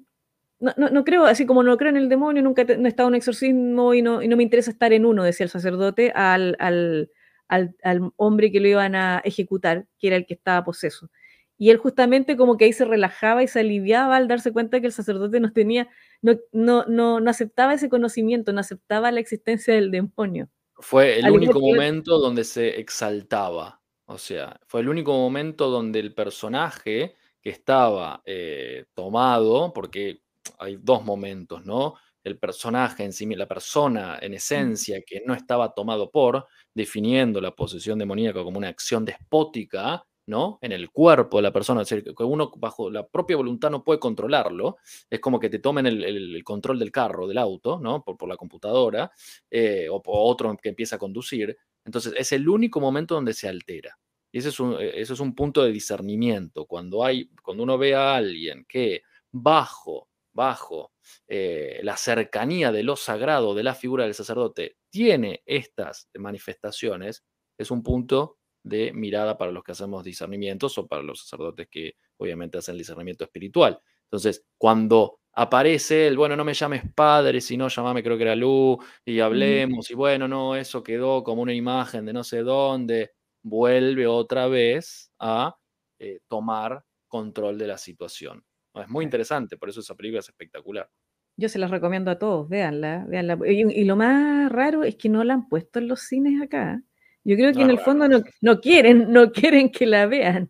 [0.58, 3.08] no, no, creo, así como no creo en el demonio, nunca he, no he estado
[3.08, 6.12] en un exorcismo y no, y no me interesa estar en uno, decía el sacerdote,
[6.14, 7.10] al, al,
[7.48, 11.10] al, hombre que lo iban a ejecutar, que era el que estaba poseso.
[11.58, 14.86] Y él justamente como que ahí se relajaba y se aliviaba al darse cuenta que
[14.86, 15.88] el sacerdote no tenía,
[16.20, 20.48] no, no, no, no aceptaba ese conocimiento, no aceptaba la existencia del demonio.
[20.78, 26.14] Fue el único momento donde se exaltaba, o sea, fue el único momento donde el
[26.14, 30.20] personaje que estaba eh, tomado, porque
[30.58, 31.94] hay dos momentos, ¿no?
[32.24, 37.54] El personaje en sí, la persona en esencia que no estaba tomado por, definiendo la
[37.54, 40.58] posesión demoníaca como una acción despótica, ¿no?
[40.60, 43.84] En el cuerpo de la persona, es decir, que uno bajo la propia voluntad no
[43.84, 44.76] puede controlarlo,
[45.08, 48.02] es como que te tomen el, control del carro, del auto, ¿no?
[48.02, 49.10] Por, por la computadora,
[49.50, 51.56] eh, o por otro que empieza a conducir.
[51.84, 53.96] Entonces, es el único momento donde se altera.
[54.32, 56.66] Y ese es un, e, es un punto de discernimiento.
[56.66, 60.92] Cuando, hay, cuando uno ve a alguien que bajo, bajo
[61.26, 67.24] eh, la cercanía de lo sagrado, de la figura del sacerdote, tiene estas manifestaciones,
[67.58, 71.94] es un punto de mirada para los que hacemos discernimientos o para los sacerdotes que
[72.18, 73.80] obviamente hacen discernimiento espiritual.
[74.04, 78.78] Entonces, cuando aparece el, bueno, no me llames padre, sino llamame, creo que era Lu,
[79.04, 84.06] y hablemos, y bueno, no, eso quedó como una imagen de no sé dónde, vuelve
[84.06, 85.56] otra vez a
[85.98, 88.44] eh, tomar control de la situación.
[88.80, 90.88] Es muy interesante, por eso esa película es espectacular.
[91.36, 93.38] Yo se las recomiendo a todos, véanla, véanla.
[93.46, 96.82] Y, lo más raro es que no la han puesto en los cines acá.
[97.24, 98.08] Yo creo que en el fondo
[98.40, 100.48] no, quieren, no quieren que la vean.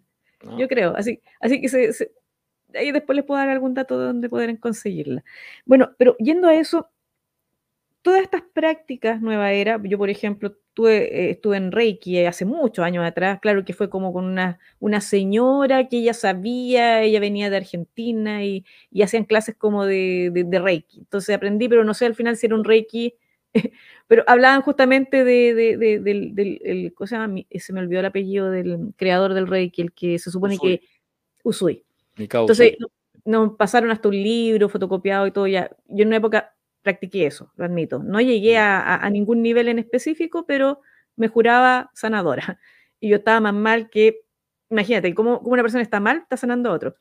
[0.59, 0.95] Yo creo.
[0.97, 2.13] Así, así que se,
[2.75, 5.25] ahí después les puedo dar algún dato de dónde pueden conseguirla.
[5.65, 6.91] Bueno, pero yendo a eso,
[8.03, 13.05] todas estas prácticas nueva era, yo por ejemplo eh, estuve en Reiki hace muchos años
[13.05, 17.57] atrás, claro que fue como con una, una señora que ella sabía, ella venía de
[17.57, 18.65] Argentina y,
[19.03, 20.99] hacían clases como de, Reiki.
[20.99, 23.15] Entonces aprendí, pero no sé al final si era un Reiki,
[24.07, 29.93] pero hablaban justamente de, del, se, me olvidó el apellido del creador del Reiki, el
[29.93, 30.83] que se supone que...
[31.43, 31.85] Usui.
[32.17, 32.77] Entonces
[33.25, 35.71] nos pasaron hasta un libro fotocopiado y todo ya.
[35.89, 36.56] Yo en una época
[36.87, 37.99] practiqué eso, lo admito.
[37.99, 40.81] No llegué a, ningún nivel en específico, pero
[41.17, 42.61] me juraba sanadora.
[42.99, 44.23] Y yo estaba más mal que,
[44.71, 46.97] imagínate, como, una persona está mal, está sanando a otro.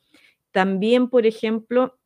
[0.50, 1.98] También, por ejemplo,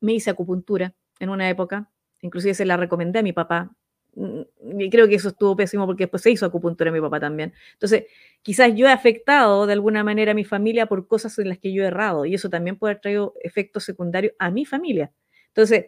[0.00, 3.74] me hice acupuntura en una época, inclusive se la recomendé a mi papá.
[4.14, 4.42] Mm,
[4.78, 7.54] y creo que eso estuvo pésimo porque después se hizo acupuntura a mi papá también.
[7.72, 8.04] Entonces,
[8.42, 11.72] quizás yo he afectado de alguna manera a mi familia por cosas en las que
[11.72, 15.12] yo he errado y eso también puede haber traído efectos secundarios a mi familia.
[15.48, 15.86] Entonces,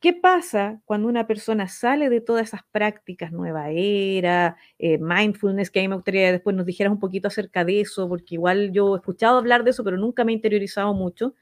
[0.00, 5.80] ¿Qué pasa cuando una persona sale de todas esas prácticas, nueva era, eh, mindfulness, que
[5.80, 8.72] a mí me gustaría que después nos dijeras un poquito acerca de eso, porque igual
[8.72, 11.34] yo he escuchado hablar de eso, pero nunca me he interiorizado mucho,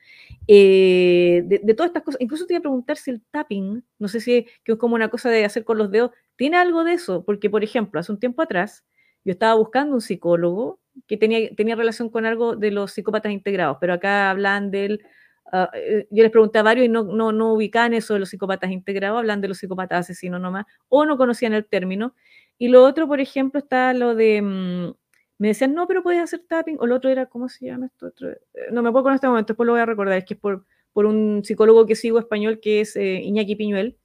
[0.48, 2.20] eh, de, todas estas cosas.
[2.20, 5.30] Incluso te iba a preguntar si el tapping, no sé si es como una cosa
[5.30, 8.42] de hacer con los dedos, tiene algo de eso, porque por ejemplo, hace un tiempo
[8.42, 8.84] atrás
[9.24, 13.78] yo estaba buscando un psicólogo que tenía, tenía relación con algo de los psicópatas integrados,
[13.80, 15.00] pero acá hablan del
[15.52, 18.28] Ah, eh, yo les pregunté a varios y no, no, no ubicaban eso de los
[18.30, 22.14] psicópatas integrados, hablan de los psicópatas asesinos nomás, o no conocían el término.
[22.58, 24.94] Y lo otro, por ejemplo, está lo de, mm,
[25.38, 28.08] me decían, no, pero puedes hacer tapping, o lo otro era, ¿cómo se llama esto?
[28.28, 28.38] Eh,
[28.72, 30.66] no me puedo en este momento, después lo voy a recordar, es que es por,
[30.92, 33.96] por un psicólogo que sigo español, que es eh, Iñaki Piñuel.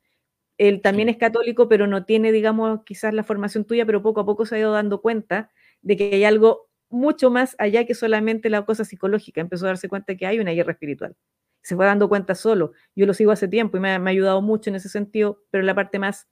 [0.58, 4.26] Él también es católico, pero no tiene, digamos, quizás la formación tuya, pero poco a
[4.26, 5.52] poco se ha ido dando cuenta
[5.82, 9.42] de que hay algo mucho más allá que solamente la cosa psicológica.
[9.42, 11.16] Empezó a darse cuenta que hay una guerra espiritual.
[11.62, 12.74] Se fue dando cuenta solo.
[12.96, 15.76] Yo lo sigo hace tiempo y me ha, ayudado mucho en ese sentido, pero la
[15.76, 16.28] parte más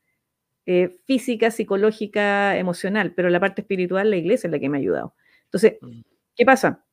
[0.66, 4.82] eh, física, psicológica, emocional, pero la parte espiritual, la iglesia es la que me ha
[4.82, 5.16] ayudado.
[5.46, 6.02] Entonces, mm.
[6.36, 6.86] ¿qué pasa?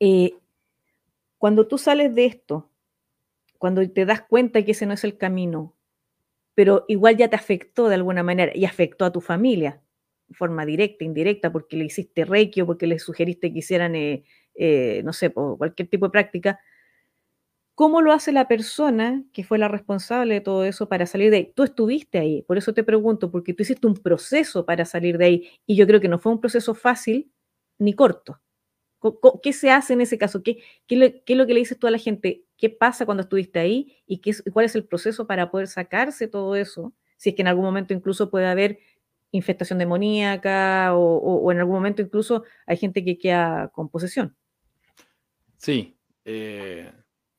[0.00, 0.34] Eh,
[1.38, 2.70] cuando tú sales de esto,
[3.58, 5.76] cuando te das cuenta que ese no es el camino,
[6.54, 9.80] pero igual ya te afectó de alguna manera y afectó a tu familia,
[10.32, 15.02] forma directa, indirecta, porque le hiciste reiki o porque le sugeriste que hicieran, eh, eh,
[15.04, 16.60] no sé, cualquier tipo de práctica,
[17.74, 21.36] ¿cómo lo hace la persona que fue la responsable de todo eso para salir de
[21.38, 21.52] ahí?
[21.54, 25.24] Tú estuviste ahí, por eso te pregunto, porque tú hiciste un proceso para salir de
[25.24, 27.32] ahí y yo creo que no fue un proceso fácil
[27.78, 28.40] ni corto.
[29.42, 30.42] ¿Qué se hace en ese caso?
[30.42, 32.44] ¿Qué, qué, es lo que le dices tú a la gente?
[32.58, 33.96] ¿Qué pasa cuando estuviste ahí?
[34.06, 36.92] ¿Y qué, cuál es el proceso para poder sacarse todo eso?
[37.16, 38.78] Si es que en algún momento incluso puede haber
[39.32, 44.36] infestación demoníaca o, en algún momento incluso hay gente que queda con posesión.
[45.56, 46.90] Sí, eh,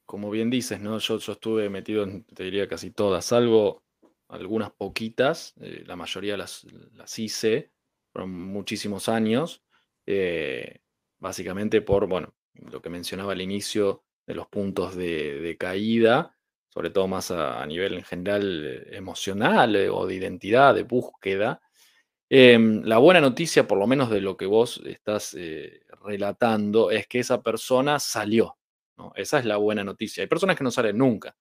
[0.06, 1.00] como bien dices, ¿no?
[1.00, 3.84] Yo, yo, estuve metido en, te diría, casi todas, salvo
[4.30, 7.72] algunas poquitas, eh, la mayoría las, las, hice,
[8.12, 9.64] por muchísimos años,
[10.06, 10.80] eh,
[11.20, 16.38] básicamente por, bueno, lo que mencionaba al inicio de los puntos de, caída,
[16.70, 21.62] sobre todo más a, a nivel en general emocional o de identidad, de búsqueda,
[22.34, 27.06] Em, la buena noticia, por lo menos de lo que vos estás eh, relatando, es
[27.06, 28.58] que esa persona salió.
[29.16, 30.24] Esa es la buena noticia.
[30.24, 31.36] Hay personas que no salen nunca.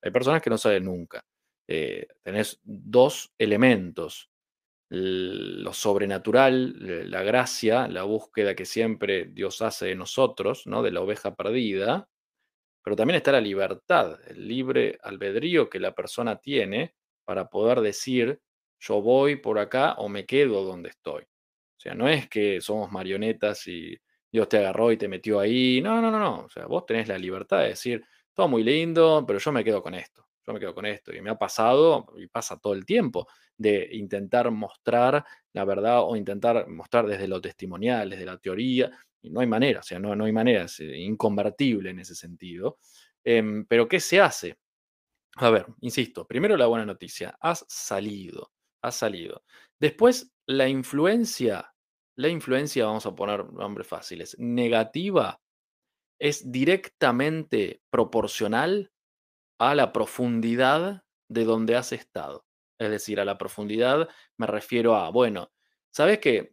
[0.00, 1.24] Hay personas que no salen nunca.
[1.66, 4.30] Eh, tenés dos elementos.
[4.88, 10.80] Lo sobrenatural, la gracia, la búsqueda que siempre Dios hace de nosotros, ¿no?
[10.84, 12.08] de la oveja perdida,
[12.84, 18.40] pero también está la libertad, el libre albedrío que la persona tiene para poder decir,
[18.86, 21.22] yo voy por acá o me quedo donde estoy.
[21.22, 23.96] O sea, no es que somos marionetas y
[24.30, 25.80] Dios te agarró y te metió ahí.
[25.82, 26.44] No, no, no, no.
[26.44, 29.82] O sea, vos tenés la libertad de decir, todo muy lindo, pero yo me quedo
[29.82, 30.26] con esto.
[30.46, 31.12] yo me quedo con esto.
[31.14, 36.16] Y me ha pasado, y pasa todo el tiempo, de intentar mostrar la verdad o
[36.16, 38.90] intentar mostrar desde lo testimonial, desde la teoría,
[39.22, 42.14] y no hay manera, o sea, no, no hay manera, es eh, inconvertible en ese
[42.14, 42.78] sentido.
[43.24, 44.56] Em, pero ¿qué se hace?
[45.36, 48.52] A ver, insisto, primero la buena noticia, has salido,
[48.86, 49.42] has salido.
[49.80, 51.74] Después, la influencia,
[52.16, 55.40] la influencia, vamos a poner nombres fáciles, negativa,
[56.18, 58.92] es directamente proporcional
[59.58, 62.46] a la profundidad de donde has estado.
[62.78, 65.52] Es decir, a la profundidad me refiero a, bueno,
[65.90, 66.52] ¿sabes qué?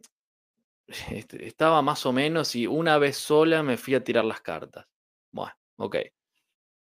[1.10, 4.86] Este, estaba más o menos y una vez sola me fui a tirar las cartas.
[5.32, 5.96] Bueno, ok.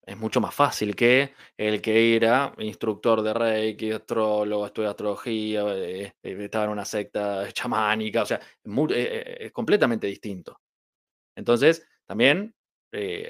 [0.05, 6.13] Es mucho más fácil que el que era instructor de Reiki, astrólogo, estudia astrología, eh,
[6.21, 8.39] eh, estaba en una secta chamánica, o sea,
[8.89, 10.59] eh, es completamente distinto.
[11.35, 12.55] Entonces, también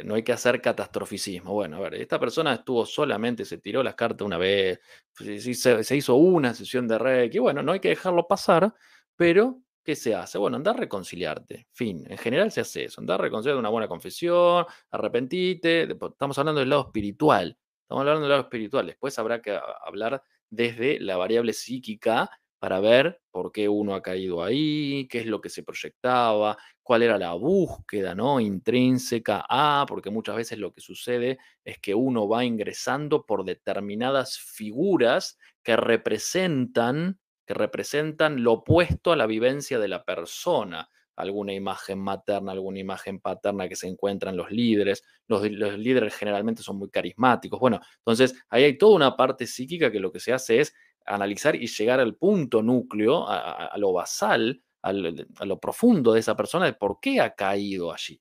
[0.05, 1.53] no hay que hacer catastroficismo.
[1.53, 4.79] Bueno, a ver, esta persona estuvo solamente, se tiró las cartas una vez,
[5.15, 8.73] se hizo una sesión de Reiki, bueno, no hay que dejarlo pasar,
[9.15, 10.37] pero ¿qué se hace?
[10.37, 11.67] Bueno, andar a reconciliarte.
[11.71, 12.05] Fin.
[12.09, 13.01] En general se hace eso.
[13.01, 15.83] Andar a reconciliarte, una buena confesión, arrepentite.
[15.83, 17.57] Estamos hablando del lado espiritual.
[17.81, 18.87] Estamos hablando del lado espiritual.
[18.87, 22.29] Después habrá que hablar desde la variable psíquica
[22.63, 27.03] para ver por qué uno ha caído ahí, qué es lo que se proyectaba, cuál
[27.03, 28.39] era la búsqueda ¿no?
[28.39, 34.37] intrínseca a, porque muchas veces lo que sucede es que uno va ingresando por determinadas
[34.39, 40.89] figuras que representan que representan lo opuesto a la vivencia de la persona.
[41.15, 45.03] Alguna imagen materna, alguna imagen paterna que se encuentran los líderes.
[45.27, 47.59] Los, líderes generalmente son muy carismáticos.
[47.59, 50.73] Bueno, entonces ahí hay toda una parte psíquica que lo que se hace es
[51.05, 56.65] analizar y llegar al punto núcleo, a, lo basal, a lo profundo de esa persona,
[56.65, 58.19] de por qué ha caído allí.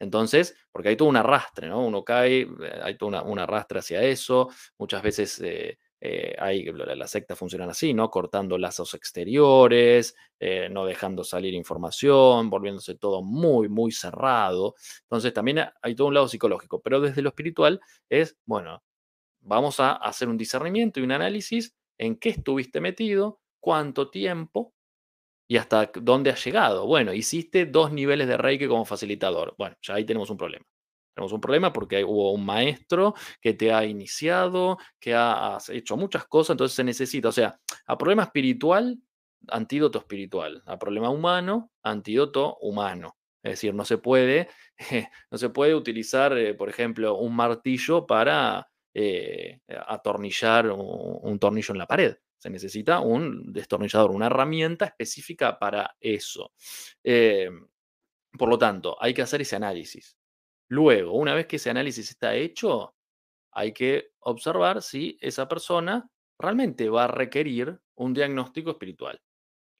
[0.00, 1.84] Entonces, porque hay todo un arrastre, ¿no?
[1.84, 4.48] Uno cae, eh, hay todo un arrastre hacia eso,
[4.78, 8.10] muchas veces eh, eh, hay, las sectas funcionan así, ¿no?
[8.10, 14.74] Cortando lazos exteriores, eh, no dejando salir información, volviéndose todo muy, muy cerrado.
[15.02, 18.82] Entonces también hay todo un lado psicológico, pero desde lo espiritual es, bueno,
[19.40, 24.74] vamos a hacer un discernimiento y un análisis en qué estuviste metido, cuánto tiempo
[25.48, 26.86] y hasta dónde has llegado.
[26.86, 29.54] Bueno, hiciste dos niveles de Reiki como facilitador.
[29.58, 30.66] Bueno, ya ahí tenemos un problema.
[31.18, 36.26] Tenemos un problema porque hubo un maestro que te ha iniciado, que ha, hecho muchas
[36.26, 38.96] cosas, entonces se necesita, o sea, a problema espiritual,
[39.48, 43.16] antídoto espiritual, a problema humano, antídoto humano.
[43.42, 44.48] Es decir, no se puede,
[45.32, 51.78] no se puede utilizar, eh, por ejemplo, un martillo para eh, atornillar un, tornillo en
[51.78, 52.14] la pared.
[52.36, 56.52] Se necesita un destornillador, una herramienta específica para eso.
[57.02, 57.50] Eh,
[58.38, 60.16] por lo tanto, hay que hacer ese análisis.
[60.68, 62.94] Luego, una vez que ese análisis está hecho,
[63.52, 69.20] hay que observar si esa persona realmente va a requerir un diagnóstico espiritual.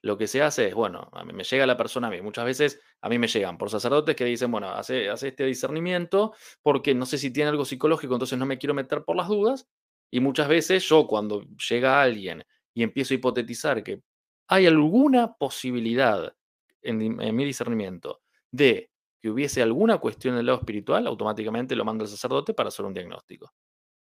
[0.01, 2.21] Lo que se hace es, bueno, a mí me llega la persona a mí.
[2.21, 6.33] Muchas veces a mí me llegan por sacerdotes que dicen, bueno, hace, hace este discernimiento
[6.61, 9.67] porque no sé si tiene algo psicológico, entonces no me quiero meter por las dudas.
[10.11, 14.01] Y muchas veces yo cuando llega alguien y empiezo a hipotetizar que
[14.47, 16.33] hay alguna posibilidad
[16.81, 18.21] en, en mi discernimiento
[18.51, 18.89] de
[19.21, 22.85] que hubiese alguna cuestión en el lado espiritual, automáticamente lo manda el sacerdote para hacer
[22.85, 23.53] un diagnóstico.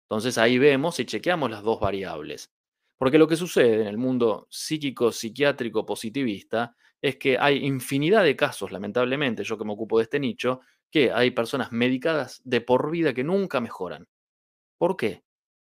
[0.10, 2.51] Entonces ahí vemos y chequeamos las dos variables.
[2.97, 8.36] Porque lo que sucede en el mundo psíquico, psiquiátrico, positivista, es que hay infinidad de
[8.36, 12.89] casos, lamentablemente, yo que me ocupo de este nicho, que hay personas medicadas de por
[12.89, 14.08] vida que nunca mejoran.
[14.78, 15.23] ¿Por qué?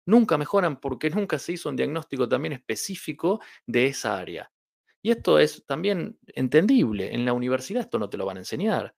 [0.05, 4.51] Nunca mejoran porque nunca se hizo un diagnóstico también específico de esa área.
[5.03, 7.13] Y esto es también entendible.
[7.13, 8.95] En la universidad esto no te lo van a enseñar.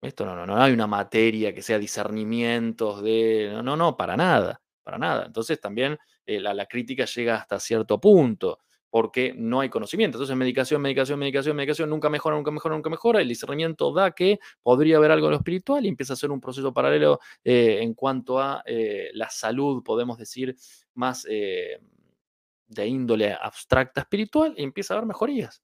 [0.00, 3.50] Esto no, no, no hay una materia que sea discernimientos de.
[3.52, 5.26] No, no, no, para nada, para nada.
[5.26, 10.16] Entonces también eh, la, crítica llega hasta cierto punto, porque no hay conocimiento.
[10.16, 13.20] Entonces, medicación, medicación, medicación, medicación, nunca mejora, nunca mejora, nunca mejora.
[13.20, 16.40] El discernimiento da que podría haber algo en lo espiritual y empieza a ser un
[16.40, 20.54] proceso paralelo eh, en cuanto a eh, la salud, podemos decir,
[20.94, 25.62] más de índole abstracta espiritual, y empieza a haber mejorías.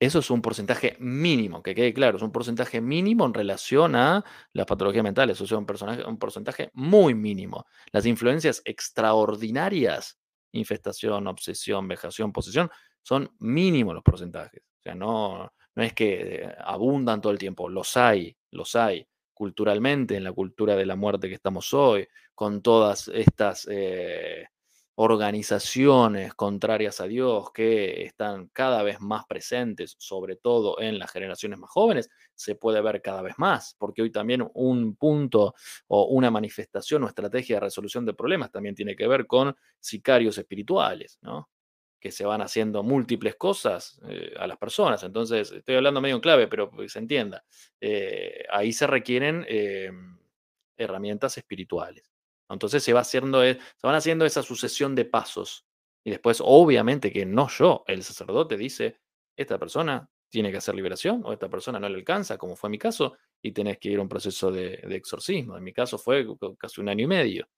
[0.00, 4.24] Eso es un porcentaje mínimo, que quede claro, es un porcentaje mínimo en relación a
[4.52, 5.66] las patologías mentales, eso es un,
[6.06, 7.66] un porcentaje muy mínimo.
[7.90, 10.16] Las influencias extraordinarias,
[10.52, 12.70] infestación, obsesión, vejación, posesión,
[13.02, 14.62] son mínimos los porcentajes.
[14.78, 19.06] O sea, no, no es que eh, abundan todo el tiempo, los hay, los hay.
[19.34, 23.66] Culturalmente, en la cultura de la muerte que estamos hoy, con todas estas...
[23.70, 24.46] Eh,
[25.00, 31.56] organizaciones contrarias a Dios que están cada vez más presentes, sobre todo en las generaciones
[31.60, 35.54] más jóvenes, se puede ver cada vez más, porque hoy también un punto
[35.86, 40.36] o una manifestación o estrategia de resolución de problemas también tiene que ver con sicarios
[40.36, 41.48] espirituales, ¿no?
[42.00, 45.04] que se van haciendo múltiples cosas eh, a las personas.
[45.04, 47.44] Entonces, estoy hablando medio en clave, pero se entienda.
[47.80, 50.18] Eh, ahí se requieren em,
[50.76, 52.17] herramientas espirituales.
[52.48, 55.66] Entonces se va haciendo, e, se van haciendo esa sucesión de pasos.
[56.04, 58.98] Y después, obviamente, que no yo, el sacerdote dice,
[59.36, 62.78] esta persona tiene que hacer liberación o esta persona no le alcanza, como fue mi
[62.78, 65.56] caso, y tenés que ir a un proceso de, de exorcismo.
[65.56, 66.26] En mi caso fue
[66.58, 67.48] casi un año y medio.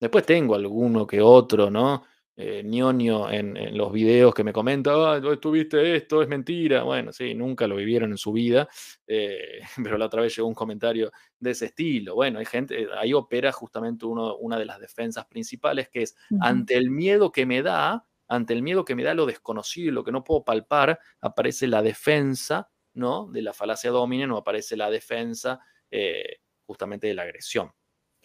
[0.00, 2.04] Después tengo alguno que otro, ¿no?
[2.42, 6.82] Eh, ñoño en, los videos que me comenta, ah, tuviste esto, es mentira.
[6.84, 8.66] Bueno, sí, nunca lo vivieron en su vida,
[9.06, 12.14] eh, pero la otra vez llegó un comentario de ese estilo.
[12.14, 16.76] Bueno, hay gente, ahí opera justamente uno, una de las defensas principales, que es ante
[16.76, 20.02] el miedo que me da, ante el miedo que me da lo desconocido y lo
[20.02, 23.28] que no puedo palpar, aparece la defensa, ¿no?
[23.30, 25.60] De la falacia dominen no aparece la defensa
[25.90, 27.70] eh, justamente de la agresión.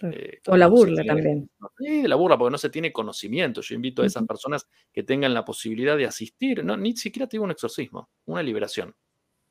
[0.01, 1.49] Eh, o la burla también.
[1.77, 3.61] Sí, la burla, porque no se tiene conocimiento.
[3.61, 7.45] Yo invito a esas personas que tengan la posibilidad de asistir, no, ni siquiera tengo
[7.45, 8.93] un exorcismo, una liberación.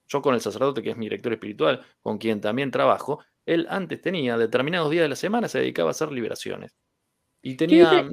[0.07, 4.01] Yo con el sacerdote, que es mi director espiritual, con quien también trabajo, él antes
[4.01, 6.77] tenía determinados días de la semana, se dedicaba a hacer liberaciones.
[7.41, 8.13] Y tenía, no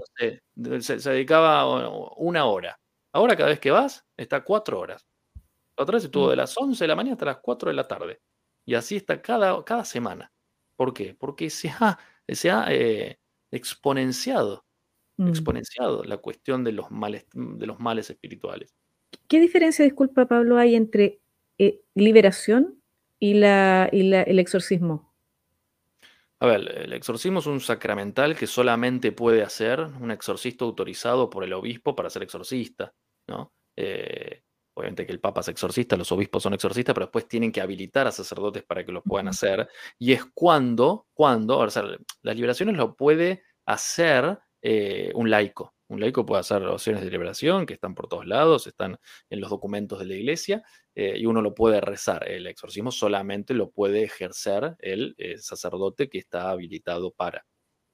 [0.82, 2.80] sé, se, dedicaba una hora.
[3.14, 5.06] Ahora cada vez que vas, está cuatro horas.
[5.78, 6.30] otra vez estuvo mm.
[6.32, 8.22] de las 11 de la mañana hasta las 4 de la tarde.
[8.66, 10.32] Y así está cada, cada semana.
[10.76, 11.16] ¿Por qué?
[11.18, 11.98] Porque se ha
[12.36, 13.20] se ha eh,
[13.52, 14.66] exponenciado,
[15.18, 15.28] mm.
[15.28, 18.76] exponenciado la cuestión de los, males, de los males espirituales.
[19.28, 21.20] ¿Qué diferencia, disculpa Pablo, hay entre
[21.58, 22.82] eh, liberación
[23.20, 25.14] y, la, el exorcismo?
[26.40, 31.44] A ver, el exorcismo es un sacramental que solamente puede hacer un exorcista autorizado por
[31.44, 32.96] el obispo para ser exorcista,
[33.28, 33.54] ¿no?
[33.76, 34.42] Eh,
[34.82, 38.08] obviamente que el Papa es exorcista, los obispos son exorcistas, pero después tienen que habilitar
[38.08, 39.68] a sacerdotes para que lo puedan hacer.
[39.98, 41.84] Y es cuando, cuando, o sea,
[42.22, 45.76] las liberaciones lo puede hacer eh, un laico.
[45.88, 48.98] Un laico puede hacer oraciones de liberación que están por todos lados, están
[49.30, 50.64] en los documentos de la iglesia,
[50.96, 52.30] eh, y uno lo puede rezar.
[52.30, 57.46] El exorcismo solamente lo puede ejercer el eh, sacerdote que está habilitado para.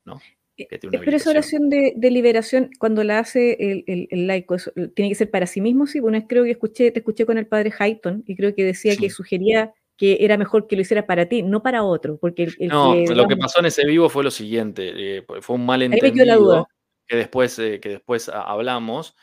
[0.05, 0.19] ¿no?
[0.57, 4.55] Eh, pero esa oración de, liberación, cuando la hace el, laico,
[4.95, 5.85] ¿tiene que ser para sí mismo?
[5.85, 8.95] Sí, bueno, creo que escuché, te escuché con el padre Hayton y creo que decía
[8.97, 12.17] que sugería que era mejor que lo hiciera para ti, no para otro.
[12.17, 16.67] Porque no, lo que pasó en ese vivo fue lo siguiente, eh, fue un malentendido
[17.05, 19.15] que después, eh, que después hablamos.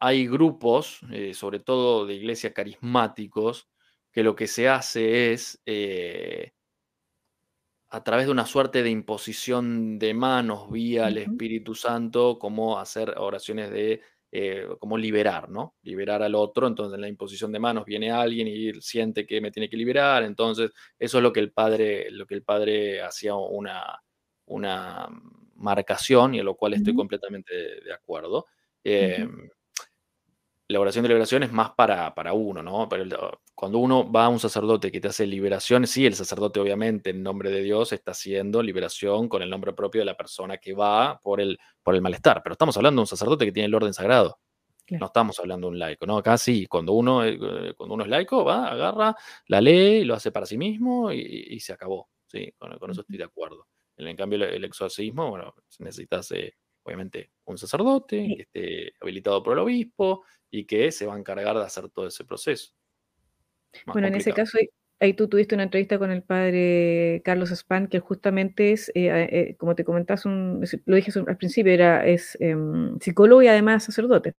[0.00, 1.00] hay grupos,
[1.34, 3.68] sobre todo de iglesia carismáticos,
[4.10, 5.62] que lo que se hace es
[7.94, 13.12] a través de una suerte de imposición de manos vía el Espíritu Santo, como hacer
[13.18, 15.74] oraciones de, eh, como liberar, ¿no?
[15.82, 19.50] Liberar al otro, entonces en la imposición de manos viene alguien y siente que me
[19.50, 23.34] tiene que liberar, entonces eso es lo que el padre, lo que el padre hacía
[23.34, 24.02] una,
[24.46, 25.06] una
[25.56, 28.46] marcación y a lo cual estoy completamente de, acuerdo
[30.68, 32.88] la oración de liberación es más para, para uno, ¿no?
[32.88, 37.10] Pero cuando uno va a un sacerdote que te hace liberación, sí, el sacerdote obviamente
[37.10, 40.74] en nombre de Dios está haciendo liberación con el nombre propio de la persona que
[40.74, 43.74] va por el, por el malestar, pero estamos hablando de un sacerdote que tiene el
[43.74, 44.38] orden sagrado.
[44.90, 46.18] No estamos hablando de un laico, ¿no?
[46.18, 47.38] Acá sí, cuando uno, eh,
[47.76, 49.14] cuando uno es laico, va, agarra
[49.46, 52.10] la ley, lo hace para sí mismo y, se acabó.
[52.26, 53.68] Sí, con, eso estoy de acuerdo.
[53.96, 59.60] En cambio, el, exorcismo, bueno, necesitas eh, obviamente un sacerdote que esté habilitado por el
[59.60, 62.72] obispo y que se va a encargar de hacer todo ese proceso.
[63.86, 64.58] bueno, en ese caso,
[65.00, 69.56] ahí tú tuviste una entrevista con el padre Carlos Span, que justamente es, eh, eh,
[69.58, 74.34] como te comentas, un, lo dije al principio, era, es em, psicólogo y además sacerdote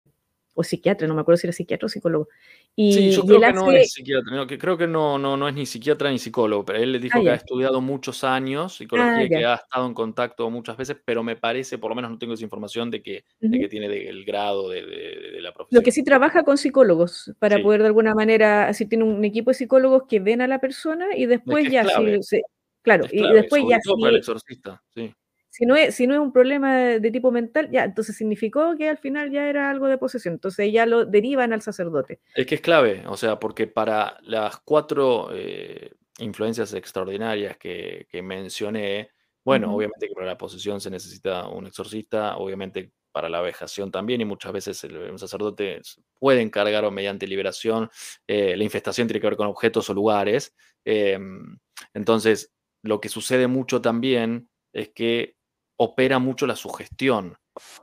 [0.56, 2.30] o psiquiatra, no me acuerdo si era psiquiatra o psicólogo.
[2.76, 5.54] Y, sí, yo creo que no es psiquiatra, que creo que no, no, no es
[5.54, 9.26] ni psiquiatra ni psicólogo, pero él le dijo ah, que ha estudiado muchos años psicología,
[9.26, 12.18] ah, que ha estado en contacto muchas veces, pero me parece, por lo menos no
[12.18, 15.80] tengo esa información de que, que tiene el grado de, la profesión.
[15.80, 19.52] Lo que sí trabaja con psicólogos, para poder de alguna manera, así tiene un equipo
[19.52, 21.86] de psicólogos que ven a la persona y después ya,
[22.22, 22.42] sí,
[22.82, 23.80] claro, y después ya...
[23.84, 25.14] Todo el exorcista, sí.
[25.54, 28.90] Si no, es, si no es un problema de, tipo mental, ya, entonces significó que
[28.90, 30.34] al final ya era algo de posesión.
[30.34, 32.22] Entonces ya lo derivan al sacerdote.
[32.34, 39.12] Es que es clave, o sea, porque para las cuatro eh, influencias extraordinarias que, mencioné,
[39.46, 44.22] bueno, obviamente que para la posesión se necesita un exorcista, obviamente para la vejación también,
[44.22, 45.82] y muchas veces el, un sacerdote
[46.18, 47.92] puede encargar o mediante liberación,
[48.26, 50.56] eh, la infestación tiene que ver con objetos o lugares.
[50.84, 51.60] Em,
[51.94, 52.52] entonces,
[52.82, 55.36] lo que sucede mucho también es que
[55.78, 57.38] opera mucho la sugestión.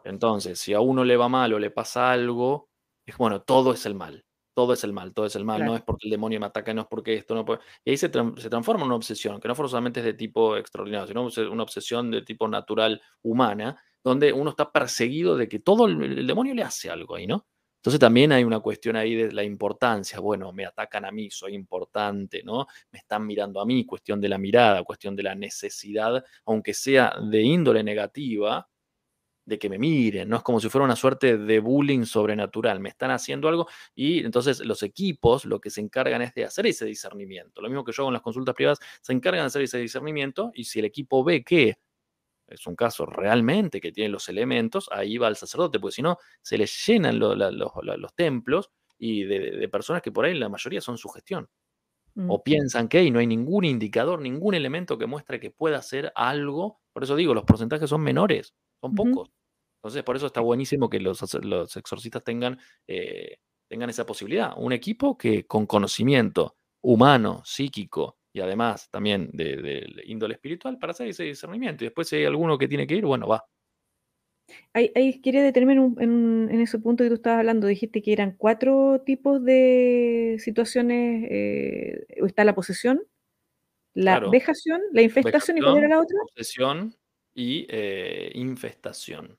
[0.05, 2.69] Entonces, si a uno le va mal o le pasa algo,
[3.07, 4.25] es bueno, todo es el mal.
[4.55, 5.65] Todo es el mal, todo es el mal.
[5.65, 7.61] No es porque el demonio me ataca, no es porque esto, no puede...
[7.85, 11.07] Y ahí se, se transforma en una obsesión, que no forzosamente es de tipo extraordinario,
[11.31, 16.27] sino una obsesión de tipo natural humana, donde uno está perseguido de que todo el,
[16.27, 17.47] demonio le hace algo ahí, ¿no?
[17.81, 21.55] Entonces también hay una cuestión ahí de la importancia, bueno, me atacan a mí, soy
[21.55, 22.67] importante, ¿no?
[22.93, 27.15] Me están mirando a mí, cuestión de la mirada, cuestión de la necesidad, aunque sea
[27.31, 28.69] de índole negativa,
[29.47, 30.37] de que me miren, ¿no?
[30.37, 34.61] Es como si fuera una suerte de bullying sobrenatural, me están haciendo algo y entonces
[34.61, 37.63] los equipos lo que se encargan es de hacer ese discernimiento.
[37.63, 40.53] Lo mismo que yo hago en las consultas privadas, se encargan de hacer ese discernimiento
[40.55, 41.79] y si el equipo ve que
[42.51, 46.19] es un caso realmente que tiene los elementos, ahí va el sacerdote, porque si no,
[46.43, 51.09] se les llenan los templos y de, personas que por ahí la mayoría son su
[51.09, 51.49] gestión.
[52.29, 56.81] O piensan que no hay ningún indicador, ningún elemento que muestre que pueda hacer algo.
[56.93, 59.31] Por eso digo, los porcentajes son menores, son pocos.
[59.79, 63.39] Entonces, por eso está buenísimo que los, los exorcistas tengan, eh,
[63.69, 64.53] tengan esa posibilidad.
[64.57, 71.09] Un equipo que con conocimiento humano, psíquico, y además también de, índole espiritual para hacer
[71.09, 71.85] ese discernimiento.
[71.85, 73.45] Y después si hay alguno que tiene que ir, bueno, va.
[74.73, 77.67] Ahí, quería detenerme en, ese punto que tú estabas hablando.
[77.67, 81.29] Dijiste que eran cuatro tipos de situaciones.
[81.31, 83.03] Eh, está la posesión,
[83.95, 86.19] la vejación, la infestación y cuál era la otra.
[86.35, 86.97] Posesión
[87.35, 89.39] y eh, infestación.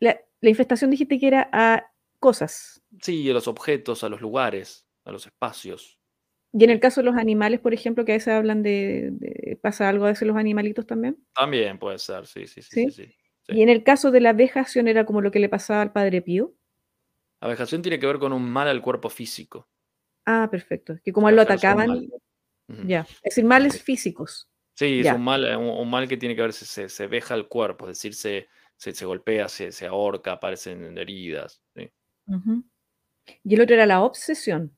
[0.00, 2.82] La, la, infestación dijiste que era a cosas.
[3.00, 6.01] Sí, a los objetos, a los lugares, a los espacios.
[6.52, 9.88] Y en el caso de los animales, por ejemplo, que a veces hablan de, ¿pasa
[9.88, 11.16] algo a veces los animalitos también?
[11.34, 12.90] También puede ser, sí, sí, sí.
[12.90, 13.14] sí,
[13.48, 16.20] Y en el caso de la vejación era como lo que le pasaba al padre
[16.20, 16.54] Pío.
[17.40, 19.68] La vejación tiene que ver con un mal al cuerpo físico.
[20.26, 20.98] Ah, perfecto.
[21.02, 22.06] Que como él lo atacaban.
[22.86, 23.00] Ya.
[23.00, 24.48] Es decir, males físicos.
[24.74, 27.86] Sí, es un mal, un, mal que tiene que ver, se, se, veja el cuerpo,
[27.86, 31.62] es decir, se, se, golpea, se, se ahorca, aparecen heridas.
[33.44, 34.76] Y el otro era la obsesión.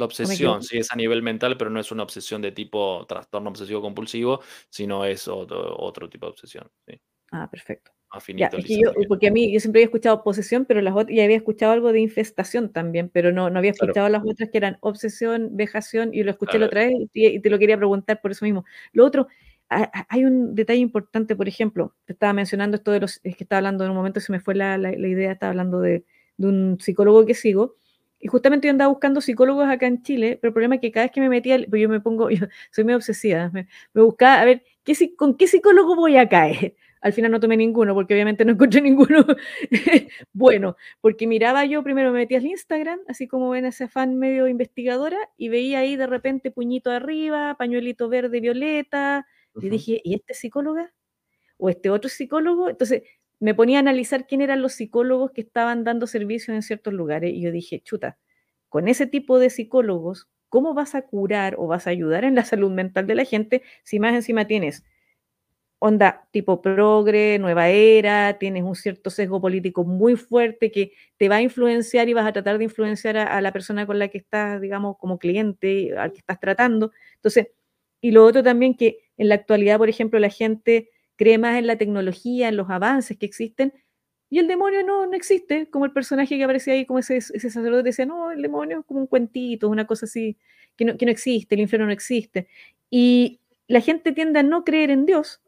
[0.00, 3.50] La obsesión, sí, es a nivel mental, pero no es una obsesión de tipo trastorno
[3.50, 4.40] obsesivo compulsivo,
[4.70, 6.70] sino es otro, tipo de obsesión.
[7.30, 7.92] Ah, perfecto.
[9.08, 11.92] porque a mí yo siempre había escuchado posesión, pero las otras, y había escuchado algo
[11.92, 16.22] de infestación también, pero no, no había escuchado las otras que eran obsesión, vejación, y
[16.22, 18.64] lo escuché la otra vez y, te lo quería preguntar por eso mismo.
[18.92, 19.28] Lo otro,
[19.68, 23.58] hay un detalle importante, por ejemplo, te estaba mencionando esto de los, es que estaba
[23.58, 26.06] hablando en un momento, se me fue la, la, idea, estaba hablando de,
[26.38, 27.76] de un psicólogo que sigo,
[28.20, 31.06] y justamente yo andaba buscando psicólogos acá en Chile, pero el problema es que cada
[31.06, 34.44] vez que me metía, pues yo me pongo, yo soy muy obsesiva, me, buscaba a
[34.44, 36.76] ver ¿qué, con qué psicólogo voy a caer.
[37.00, 39.24] Al final no tomé ninguno, porque obviamente no encontré ninguno
[40.34, 44.46] bueno, porque miraba yo, primero me metía al Instagram, así como ven ese fan medio
[44.48, 50.34] investigadora, y veía ahí de repente puñito arriba, pañuelito verde, violeta, y dije, ¿y este
[50.34, 50.92] psicóloga?
[51.56, 52.68] ¿O este otro psicólogo?
[52.68, 53.02] Entonces,
[53.40, 57.32] me ponía a analizar quién eran los psicólogos que estaban dando servicio en ciertos lugares
[57.32, 58.18] y yo dije, chuta,
[58.68, 62.44] con ese tipo de psicólogos, ¿cómo vas a curar o vas a ayudar en la
[62.44, 64.84] salud mental de la gente si más encima tienes
[65.80, 71.36] onda tipo progre, nueva era, tienes un cierto sesgo político muy fuerte que te va
[71.36, 74.18] a influenciar y vas a tratar de influenciar a, a la persona con la que
[74.18, 76.92] estás, digamos, como cliente, al que estás tratando.
[77.16, 77.48] Entonces,
[78.02, 81.66] y lo otro también que en la actualidad, por ejemplo, la gente cree más en
[81.66, 83.74] la tecnología, en los avances que existen,
[84.30, 87.50] y el demonio no, no existe, como el personaje que aparecía ahí, como ese, ese
[87.50, 90.38] sacerdote decía, no, el demonio es como un cuentito, una cosa así,
[90.76, 92.48] que no, que no existe, el infierno no existe.
[92.88, 95.42] Y la gente tiende a no creer en Dios,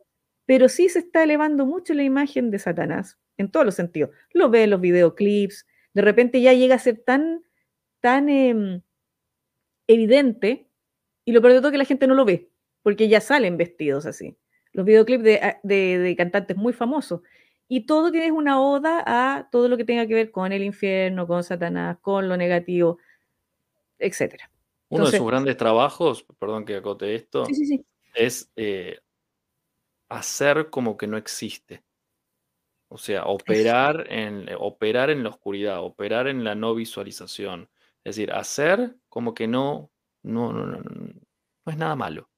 [0.44, 4.10] pero sí se está elevando mucho la imagen de Satanás, en todos los sentidos.
[4.34, 7.44] Lo ve en los videoclips, de repente ya llega a ser tan,
[8.00, 8.82] tan em,
[9.86, 10.68] evidente,
[11.24, 12.50] y lo peor de todo es que la gente no lo ve,
[12.82, 14.36] porque ya salen vestidos así
[14.72, 17.20] los videoclips ah, de, cantantes muy famosos.
[17.68, 21.26] Y todo tiene una oda a todo lo que tenga que ver con el infierno,
[21.26, 22.98] con Satanás, con lo negativo,
[23.98, 24.42] etc.
[24.88, 27.46] Uno de sus grandes trabajos, perdón que acote esto,
[28.14, 28.98] es eh,
[30.10, 31.82] hacer como que no existe.
[32.88, 37.70] O sea, operar en, operar en la oscuridad, operar en la no visualización.
[38.04, 39.90] Es decir, hacer como que no,
[40.22, 42.28] no, no, no, no es nada malo.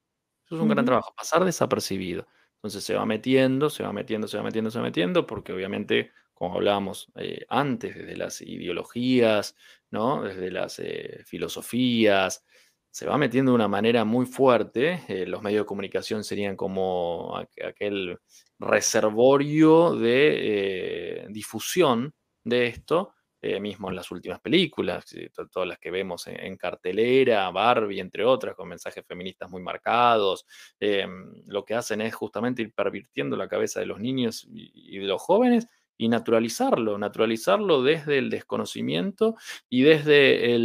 [0.55, 2.27] Eso es un gran trabajo, pasar desapercibido.
[2.57, 6.13] Entonces se va metiendo, se va metiendo, se va metiendo, se va metiendo, porque obviamente,
[6.33, 9.57] como hablábamos eh, antes, desde las ideologías,
[9.91, 10.23] ¿no?
[10.23, 12.45] Desde las eh, filosofías,
[12.91, 15.03] se va metiendo de una manera muy fuerte.
[15.09, 18.19] Eh, los medios de comunicación serían como aquel
[18.59, 23.14] reservorio de difusión de esto,
[23.47, 28.25] eh, mismo en las últimas películas, eh, todas las que vemos en, cartelera, Barbie, entre
[28.25, 30.47] otras, con mensajes feministas muy marcados,
[30.81, 35.05] em, lo que hacen es justamente ir pervirtiendo la cabeza de los niños y, de
[35.05, 35.69] los jóvenes
[35.99, 39.37] y naturalizarlo, naturalizarlo desde el desconocimiento
[39.69, 40.59] y desde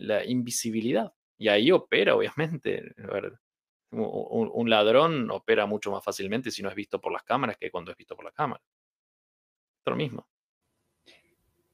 [0.00, 1.12] la invisibilidad.
[1.36, 2.94] Y ahí opera, obviamente.
[3.90, 7.70] Un, un, ladrón opera mucho más fácilmente si no es visto por las cámaras que
[7.70, 8.62] cuando es visto por la cámara.
[9.84, 10.31] Es lo mismo.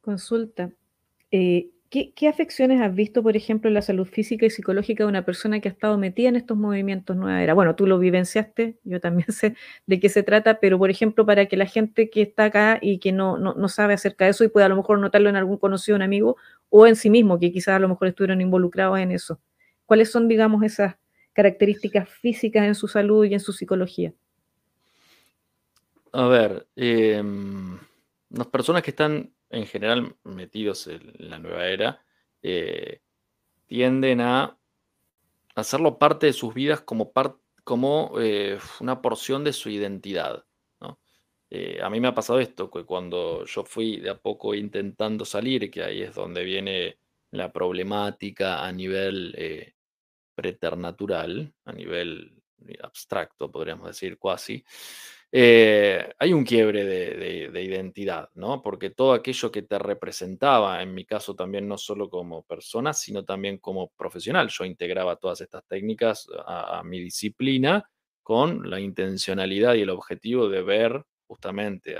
[0.01, 0.71] Consulta.
[1.31, 5.25] Eh, ¿qué, afecciones has visto, por ejemplo, en la salud física y psicológica de una
[5.25, 7.55] persona que ha estado metida en estos movimientos nueva era?
[7.55, 9.55] Bueno, tú lo vivenciaste, yo también sé
[9.87, 12.99] de qué se trata, pero por ejemplo, para que la gente que está acá y
[12.99, 15.57] que no, no, sabe acerca de eso y pueda a lo mejor notarlo en algún
[15.57, 16.37] conocido, un amigo,
[16.69, 19.41] o en sí mismo, que quizás a lo mejor estuvieron involucrados en eso.
[19.87, 20.97] ¿Cuáles son, digamos, esas
[21.33, 24.13] características físicas en su salud y en su psicología?
[26.13, 27.79] A ver, em,
[28.31, 32.05] las personas que están en general metidos en la nueva era,
[32.43, 33.01] eh,
[33.67, 34.59] tienden a
[35.55, 37.13] hacerlo parte de sus vidas como,
[37.65, 40.45] como eh, una porción de su identidad.
[41.51, 45.25] Eh, a mí me ha pasado esto, que cuando yo fui de a poco intentando
[45.25, 46.99] salir, que ahí es donde viene
[47.31, 49.73] la problemática a nivel
[50.35, 52.43] preternatural, a nivel
[52.83, 54.63] abstracto, podríamos decir, cuasi,
[55.31, 58.63] eh, hay un quiebre de, identidad, ¿no?
[58.63, 63.25] Porque todo aquello que te representaba, en mi caso también no solo como persona, sino
[63.25, 67.91] también como profesional, yo integraba todas estas técnicas a, mi disciplina
[68.23, 71.97] con la intencionalidad y el objetivo de ver justamente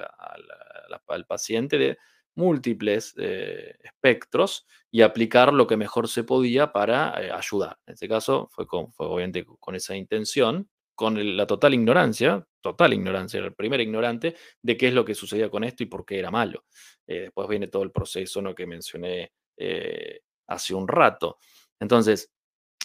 [1.07, 1.99] al paciente de
[2.35, 7.79] múltiples eh, espectros y aplicar lo que mejor se podía para eh, ayudar.
[7.87, 13.39] En este caso fue, fue obviamente con esa intención con la total ignorancia, total ignorancia,
[13.39, 16.19] era el primer ignorante de qué es lo que sucedía con esto y por qué
[16.19, 16.65] era malo.
[17.07, 18.53] Eh, después viene todo el proceso ¿no?
[18.53, 21.39] que mencioné eh, hace un rato.
[21.79, 22.33] Entonces,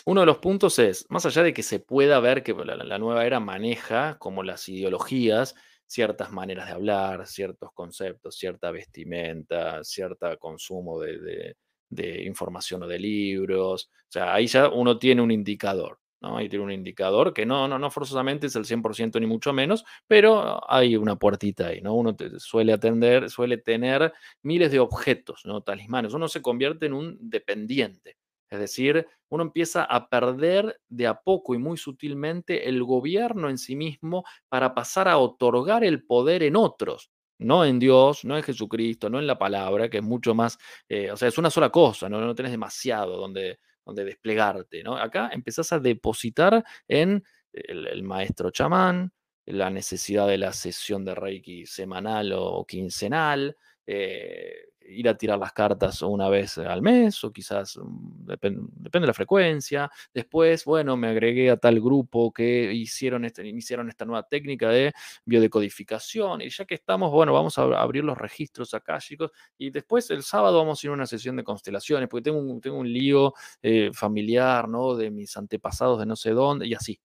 [0.06, 3.26] uno de los puntos es, más allá de que se pueda ver que la, nueva
[3.26, 5.56] era maneja, como las ideologías,
[5.88, 11.56] ciertas maneras de hablar, ciertos conceptos, cierta vestimenta, cierto consumo de,
[11.90, 13.90] de información o de libros.
[13.92, 16.03] O sea, ahí ya uno tiene un indicador.
[16.24, 16.38] ¿No?
[16.38, 19.86] Ahí tiene un indicador que no, no, no forzosamente es el 100% ni mucho menos,
[20.08, 21.94] pero hay una puertita ahí, ¿no?
[21.94, 25.62] Uno suele atender, suele tener miles de objetos, ¿no?
[25.62, 26.14] Talismanes.
[26.14, 28.18] Uno se convierte en un dependiente.
[28.50, 33.58] Es decir, uno empieza a perder de a poco y muy sutilmente el gobierno en
[33.58, 38.44] sí mismo para pasar a otorgar el poder en otros no en Dios, no en
[38.44, 40.58] Jesucristo, no en la palabra, que es mucho más,
[40.88, 44.96] eh, o sea, es una sola cosa, no, no tenés demasiado donde, donde desplegarte, ¿no?
[44.98, 49.14] Acá empezás a depositar en el, maestro chamán,
[49.46, 55.54] la necesidad de la sesión de Reiki semanal o quincenal, eh, ir a tirar las
[55.54, 59.90] cartas una vez al mes o quizás mm, depende de la frecuencia.
[60.14, 64.94] Después, bueno, me agregué a tal grupo que hicieron este, iniciaron esta nueva técnica de
[65.26, 70.10] biodecodificación y ya que estamos, bueno, vamos a abrir los registros acá, chicos, y después
[70.12, 72.92] el sábado vamos a ir a una sesión de constelaciones porque tengo un, tengo un
[72.92, 74.96] lío eh, familiar, ¿no?
[74.96, 77.00] De mis antepasados de no sé dónde y así.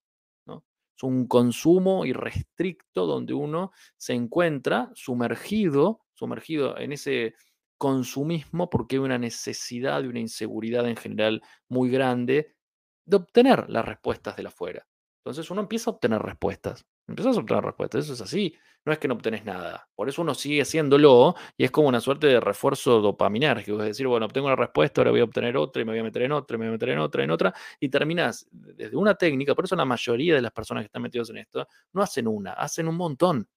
[0.99, 7.37] Es un consumo irrestricto donde uno se encuentra sumergido, sumergido en ese
[7.79, 12.55] consumismo porque hay una necesidad y una inseguridad en general muy grande
[13.07, 14.87] de obtener las respuestas de la afuera.
[15.25, 16.87] Entonces uno empieza a obtener respuestas.
[17.07, 18.05] Empiezas a obtener respuestas.
[18.05, 18.55] Eso es así.
[18.85, 19.89] No es que no obtenés nada.
[19.95, 23.81] Por eso uno sigue haciéndolo y es como una suerte de refuerzo dopaminérgico.
[23.81, 26.05] Es decir, bueno, obtengo una respuesta, ahora voy a obtener otra y me voy a
[26.05, 27.55] meter en otra y me voy a meter en otra, en otra.
[27.81, 29.55] Y terminas desde una técnica.
[29.55, 32.53] Por eso la mayoría de las personas que están metidas en esto no hacen una,
[32.53, 33.49] hacen un montón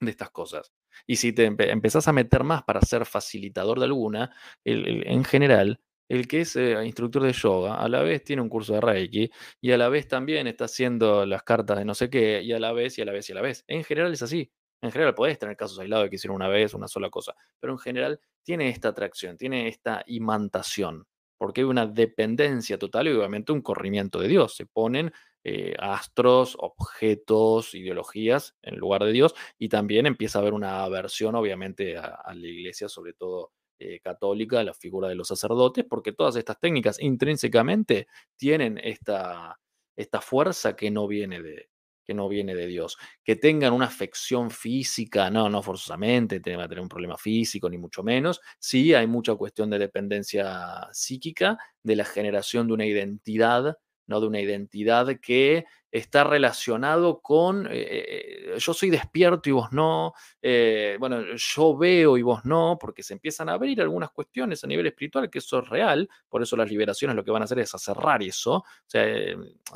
[0.00, 0.72] de estas cosas.
[1.06, 4.34] Y si te empezás a meter más para ser facilitador de alguna,
[4.64, 8.74] en general, el que es eh, instructor de yoga, a la vez tiene un curso
[8.74, 9.30] de Reiki
[9.60, 12.58] y a la vez también está haciendo las cartas de no sé qué, y a
[12.60, 13.64] la vez, y a la vez, y a la vez.
[13.66, 14.50] En general es así.
[14.82, 17.72] En general podés tener casos aislados de que hicieron una vez una sola cosa, pero
[17.72, 21.06] en general tiene esta atracción, tiene esta imantación,
[21.38, 24.54] porque hay una dependencia total y obviamente un corrimiento de Dios.
[24.54, 25.12] Se ponen
[25.48, 31.36] eh, astros, objetos, ideologías en lugar de Dios, y también empieza a haber una aversión,
[31.36, 36.12] obviamente, a, la iglesia, sobre todo eh, católica, a la figura de los sacerdotes, porque
[36.12, 39.60] todas estas técnicas intrínsecamente tienen esta,
[39.94, 41.68] esta fuerza que no viene de,
[42.04, 42.98] que no viene de Dios.
[43.22, 47.78] Que tengan una afección física, no, no forzosamente, va a tener un problema físico, ni
[47.78, 48.40] mucho menos.
[48.58, 54.20] Sí, hay mucha cuestión de dependencia psíquica, de la generación de una identidad ¿no?
[54.20, 60.14] de una identidad que está relacionado con eh, eh, yo soy despierto y vos no,
[60.42, 64.66] eh, bueno, yo veo y vos no, porque se empiezan a abrir algunas cuestiones a
[64.66, 67.58] nivel espiritual, que eso es real, por eso las liberaciones lo que van a hacer
[67.60, 68.56] es cerrar eso.
[68.56, 69.04] O sea,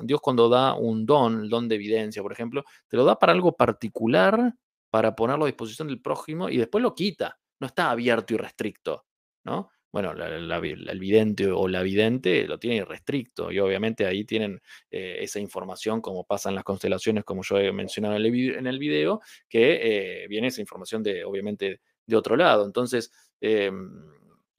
[0.02, 3.32] Dios cuando da un don, el don de evidencia, por ejemplo, te lo da para
[3.32, 4.54] algo particular
[4.90, 7.38] para ponerlo a disposición del prójimo y después lo quita.
[7.60, 9.06] No está abierto y restricto,
[9.44, 9.70] ¿no?
[9.92, 14.60] Bueno, el vidente o la vidente lo tiene restricto y obviamente ahí tienen
[14.90, 19.20] eh, esa información como pasa en las constelaciones, como yo he mencionado en el, video,
[19.48, 22.64] que eh, viene esa información de, obviamente, de otro lado.
[22.64, 23.10] Entonces,
[23.40, 23.90] em,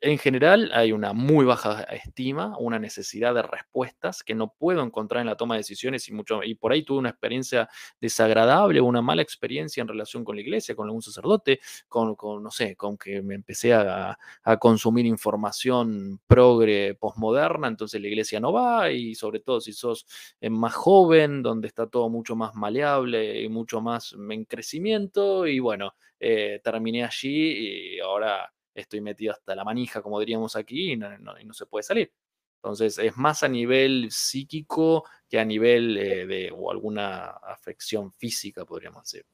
[0.02, 5.22] en general hay una muy baja estima, una necesidad de respuestas que no puedo encontrar
[5.22, 9.04] en la toma de decisiones y, mucho, y por ahí tuve una experiencia desagradable, una
[9.04, 13.22] mala experiencia en relación con la iglesia, con algún sacerdote, con, no sé, con que
[13.22, 14.18] me empecé a,
[14.60, 20.06] consumir información progre, posmoderna, entonces la iglesia no va y sobre todo si sos
[20.42, 25.60] eh, más joven, donde está todo mucho más maleable y mucho más en crecimiento y
[25.60, 30.98] bueno, eh, terminé allí y ahora estoy metido hasta la manija, como diríamos aquí, y
[30.98, 32.12] no, se puede salir.
[32.58, 38.66] Entonces, es más a nivel psíquico que a nivel eh, de o alguna afección física,
[38.66, 39.26] podríamos decir.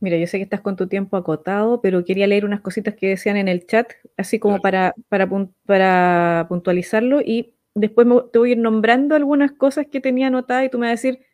[0.00, 3.08] Mira, yo sé que estás con tu tiempo acotado, pero quería leer unas cositas que
[3.08, 5.28] decían en el chat, así como para, para,
[5.66, 10.68] para, puntualizarlo, y después te voy a ir nombrando algunas cosas que tenía anotadas y
[10.70, 11.24] tú me vas a decir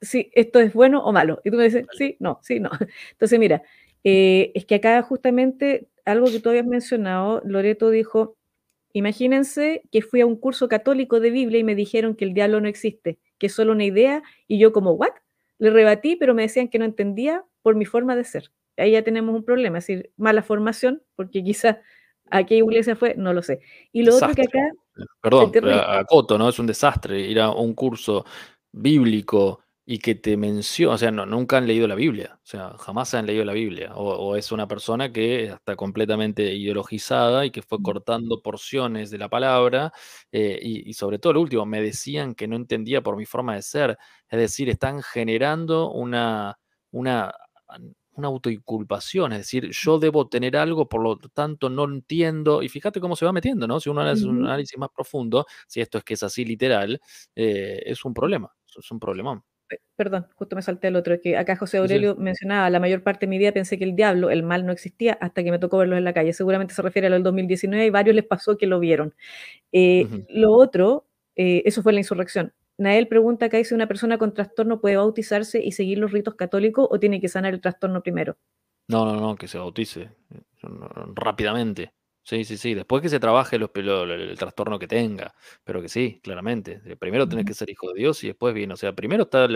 [0.00, 1.40] si esto es bueno o malo.
[1.44, 2.70] Y tú me dices, sí, no, sí, no.
[3.12, 3.62] Entonces, mira,
[4.04, 8.36] eh, es que acá justamente algo que tú habías mencionado, Loreto dijo,
[8.92, 12.60] imagínense que fui a un curso católico de Biblia y me dijeron que el diablo
[12.60, 15.12] no existe, que es solo una idea, y yo como, ¿what?
[15.58, 18.50] Le rebatí, pero me decían que no entendía por mi forma de ser.
[18.76, 21.76] Ahí ya tenemos un problema, es decir, mala formación, porque quizás
[22.30, 23.60] a qué iglesia fue, no lo sé.
[23.92, 24.70] Y lo otro que acá...
[25.20, 26.48] Perdón, a Coto, ¿no?
[26.48, 28.24] Es un desastre ir a un curso
[28.72, 29.60] bíblico
[29.92, 33.12] y que te menciona, o sea, no, nunca han leído la Biblia, o sea, jamás
[33.12, 37.82] han leído la Biblia, o, es una persona que está completamente ideologizada y que fue
[37.82, 39.92] cortando porciones de la palabra,
[40.32, 43.60] eh, y, sobre todo lo último, me decían que no entendía por mi forma de
[43.60, 43.98] ser,
[44.30, 46.58] es decir, están generando una,
[46.90, 47.34] una,
[48.14, 52.98] una autoinculpación, es decir, yo debo tener algo, por lo tanto no entiendo, y fíjate
[52.98, 53.78] cómo se va metiendo, ¿no?
[53.78, 56.98] Si uno hace un análisis más profundo, si esto es que es así literal,
[57.36, 59.44] eh, es un problema, es un problemón
[59.96, 63.30] perdón, justo me salté el otro, que acá José Aurelio mencionaba, la mayor parte de
[63.30, 65.96] mi vida pensé que el diablo, el mal no existía hasta que me tocó verlo
[65.96, 66.32] en la calle.
[66.32, 69.14] Seguramente se refiere a lo del 2019 y varios les pasó que lo vieron.
[69.72, 71.06] Eh, lo otro,
[71.36, 72.52] eh, eso fue la insurrección.
[72.78, 76.88] Nael pregunta acá si una persona con trastorno puede bautizarse y seguir los ritos católicos
[76.90, 78.36] o tiene que sanar el trastorno primero.
[78.88, 80.40] No, no, no, que se bautice eh,
[81.14, 81.92] rápidamente.
[82.24, 82.74] Sí, sí, sí.
[82.74, 86.80] Después que se trabaje los, el trastorno que tenga, pero que sí, claramente.
[86.96, 88.70] Primero tenés que ser hijo de Dios y después bien.
[88.70, 89.48] O sea, primero está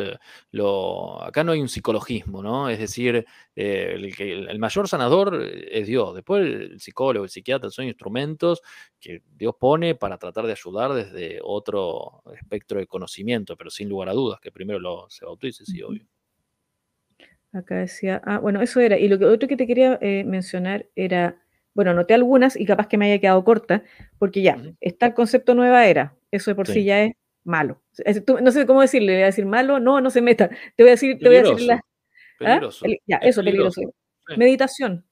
[0.51, 1.23] lo.
[1.23, 2.69] Acá no hay un psicologismo, ¿no?
[2.69, 6.17] Es decir, eh, el, el, mayor sanador es Dios.
[6.17, 8.63] Después el psicólogo, el psiquiatra son instrumentos
[8.99, 14.09] que Dios pone para tratar de ayudar desde otro espectro de conocimiento, pero sin lugar
[14.09, 16.05] a dudas, que primero lo, se bautice, sí, obvio.
[17.53, 18.99] Acá decía, ah, bueno, eso era.
[18.99, 21.46] Y lo que otro que te quería eh, mencionar era
[21.77, 23.85] bueno, noté algunas y capaz que me haya quedado corta,
[24.19, 27.13] porque ya, está el concepto nueva era, eso de por sí, ya es
[27.45, 27.83] malo.
[28.43, 30.49] no sé cómo decirle, le voy a decir malo, no, no se meta.
[30.75, 31.81] Te voy a decir, te voy a decir la, ¿ah?
[32.39, 32.87] Peligroso.
[33.07, 33.83] Ya, eso, peligroso.
[34.39, 35.05] Meditación.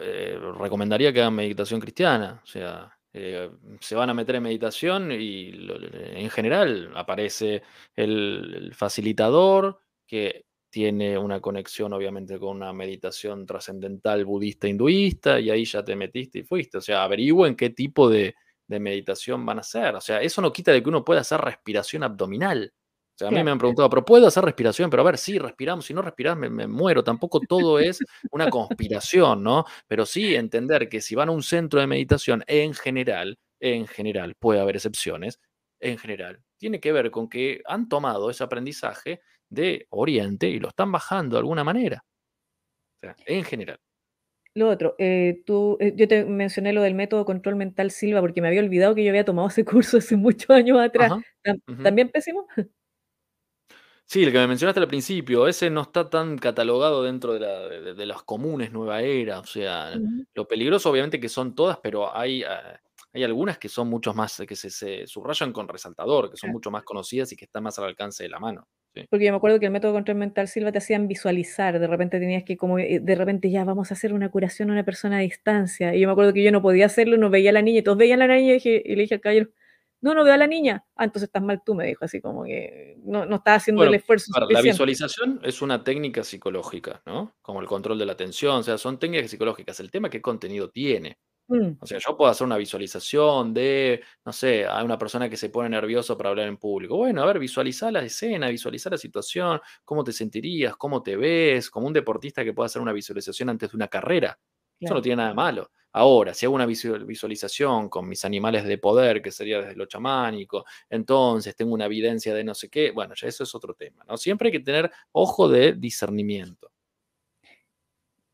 [0.00, 3.50] Eh, recomendaría que hagan meditación cristiana, o sea, eh,
[3.80, 5.50] se van a meter en meditación y
[6.14, 7.64] en general aparece
[7.96, 15.66] el facilitador que tiene una conexión obviamente con una meditación trascendental budista hinduista y ahí
[15.66, 16.78] ya te metiste y fuiste.
[16.78, 18.34] O sea, averigüen qué tipo de,
[18.68, 19.94] meditación van a hacer.
[19.94, 22.72] O sea, eso no quita de que uno pueda hacer respiración abdominal.
[22.74, 24.88] O sea, a mí me han preguntado, pero ¿puedo hacer respiración?
[24.88, 25.84] Pero a ver, sí, respiramos.
[25.84, 27.04] Si no respiras, me, me, muero.
[27.04, 27.98] Tampoco todo es
[28.30, 29.66] una conspiración, ¿no?
[29.86, 34.36] Pero sí entender que si van a un centro de meditación, en general, en general,
[34.36, 35.38] puede haber excepciones,
[35.80, 39.20] en general, tiene que ver con que han tomado ese aprendizaje
[39.52, 42.04] de Oriente y lo están bajando de alguna manera.
[42.96, 43.78] O sea, en general.
[44.54, 48.42] Lo otro, eh, tú, eh, yo te mencioné lo del método control mental Silva porque
[48.42, 51.12] me había olvidado que yo había tomado ese curso hace muchos años atrás.
[51.82, 52.46] ¿También pésimo?
[54.04, 57.94] Sí, el que me mencionaste al principio, ese no está tan catalogado dentro de, la,
[57.94, 59.38] de, las comunes nueva era.
[59.38, 59.94] O sea,
[60.34, 62.78] lo peligroso obviamente que son todas, pero hay, ah,
[63.14, 66.70] hay algunas que son mucho más, que se, se, subrayan con resaltador, que son mucho
[66.70, 68.68] más conocidas y que están más al alcance de la mano.
[69.08, 72.18] Porque yo me acuerdo que el método control mental Silva te hacían visualizar, de repente
[72.20, 75.18] tenías que como, eh, de repente ya vamos a hacer una curación a una persona
[75.18, 75.94] a distancia.
[75.94, 77.82] Y yo me acuerdo que yo no podía hacerlo, no veía a la niña, y
[77.82, 79.48] todos veían a la niña y, le dije al caballero,
[80.02, 80.84] no, no veo a la niña.
[80.96, 83.94] Ah, entonces estás mal tú, me dijo, así como que no, no estás haciendo el
[83.94, 84.32] esfuerzo.
[84.50, 87.34] la visualización es una técnica psicológica, ¿no?
[87.40, 89.78] Como el control de la atención, o sea, son técnicas psicológicas.
[89.80, 91.18] El tema es qué contenido tiene.
[91.48, 95.36] Mm, O sea, yo puedo hacer una visualización de, no sé, a una persona que
[95.36, 96.96] se pone nervioso para hablar en público.
[96.96, 101.70] Bueno, a ver, visualizar la escena, visualizar la situación, cómo te sentirías, cómo te ves,
[101.70, 104.38] como un deportista que puede hacer una visualización antes de una carrera.
[104.80, 105.70] Eso no tiene nada de malo.
[105.92, 109.86] Ahora, si hago una visu- visualización con mis animales de poder, que sería desde lo
[109.86, 114.04] chamánico, entonces tengo una evidencia de no sé qué, bueno, ya eso es otro tema,
[114.08, 114.16] ¿no?
[114.16, 116.71] Siempre hay que tener ojo de discernimiento.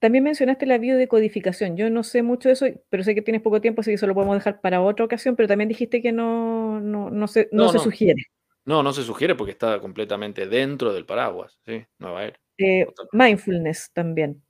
[0.00, 1.76] También mencionaste la biodecodificación.
[1.76, 4.06] Yo no sé mucho de eso, pero sé que tienes poco tiempo, así que eso
[4.06, 7.64] lo podemos dejar para otra ocasión, pero también dijiste que no, no, no se, no
[7.64, 8.22] No, se no, sugiere.
[8.64, 11.84] no, no se sugiere porque está completamente dentro del paraguas, ¿sí?
[11.98, 12.40] Nueva era.
[12.58, 13.08] Eh, total.
[13.12, 14.42] mindfulness también.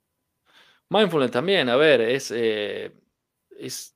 [0.89, 2.91] Mindfulness también, a ver, es, eh,
[3.57, 3.95] es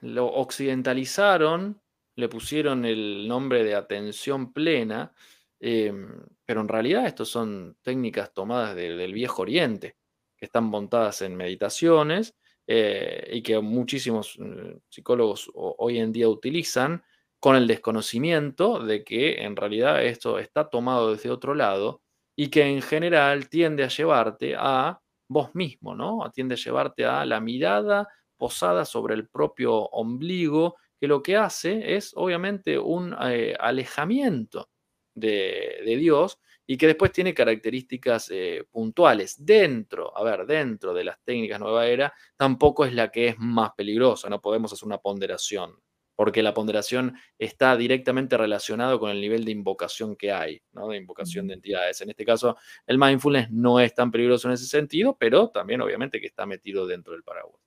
[0.00, 1.80] lo occidentalizaron,
[2.16, 5.12] le pusieron el nombre de atención plena,
[5.60, 6.08] em,
[6.44, 9.96] pero en realidad estos son técnicas tomadas de- del viejo oriente,
[10.42, 12.34] están montadas en meditaciones
[12.66, 17.02] eh, y que muchísimos eh, psicólogos ho- hoy en día utilizan
[17.40, 22.02] con el desconocimiento de que en realidad esto está tomado desde otro lado
[22.36, 26.30] y que en general tiende a llevarte a vos mismo, ¿no?
[26.32, 31.94] Tiende a llevarte a la mirada posada sobre el propio ombligo, que lo que hace
[31.96, 34.68] es obviamente un eh, alejamiento
[35.14, 39.44] de, de Dios y que después tiene características eh, puntuales.
[39.44, 43.72] Dentro, a ver, dentro de las técnicas nueva era, tampoco es la que es más
[43.76, 45.74] peligrosa, no podemos hacer una ponderación,
[46.14, 50.88] porque la ponderación está directamente relacionado con el nivel de invocación que hay, ¿no?
[50.88, 52.00] de invocación de entidades.
[52.00, 52.56] En este caso,
[52.86, 56.86] el mindfulness no es tan peligroso en ese sentido, pero también obviamente que está metido
[56.86, 57.60] dentro del paraguas.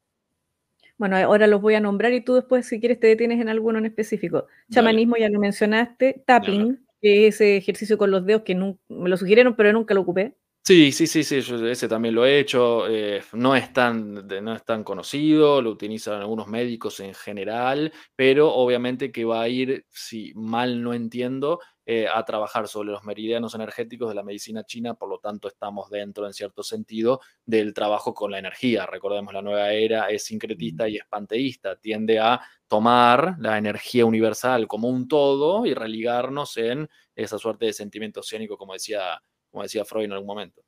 [0.97, 3.79] Bueno, ahora los voy a nombrar y tú después, si quieres, te detienes en alguno
[3.79, 4.47] en específico.
[4.47, 6.23] Dale, Chamanismo, ya lo mencionaste.
[6.25, 8.55] Tapping, es ese ejercicio con los dedos que
[8.89, 10.35] me lo sugirieron, pero nunca lo ocupé.
[10.68, 12.88] Sí, sí, sí, sí, yo ese también lo he hecho.
[12.88, 18.51] eh, no es tan, no es tan conocido, lo utilizan algunos médicos en general, pero
[18.51, 23.53] obviamente que va a ir, si mal no entiendo, eh, a trabajar sobre los meridianos
[23.53, 28.16] energéticos de la medicina china, por lo tanto estamos dentro, en cierto sentido, del trabajo
[28.16, 28.88] con la energía.
[28.88, 34.68] Recordemos, la nueva era es sincretista y es panteísta, tiende a tomar la energía universal
[34.68, 39.22] como un todo y religarnos en esa suerte de sentimiento oceánico, como decía
[39.55, 40.61] como decía Freud en algún momento.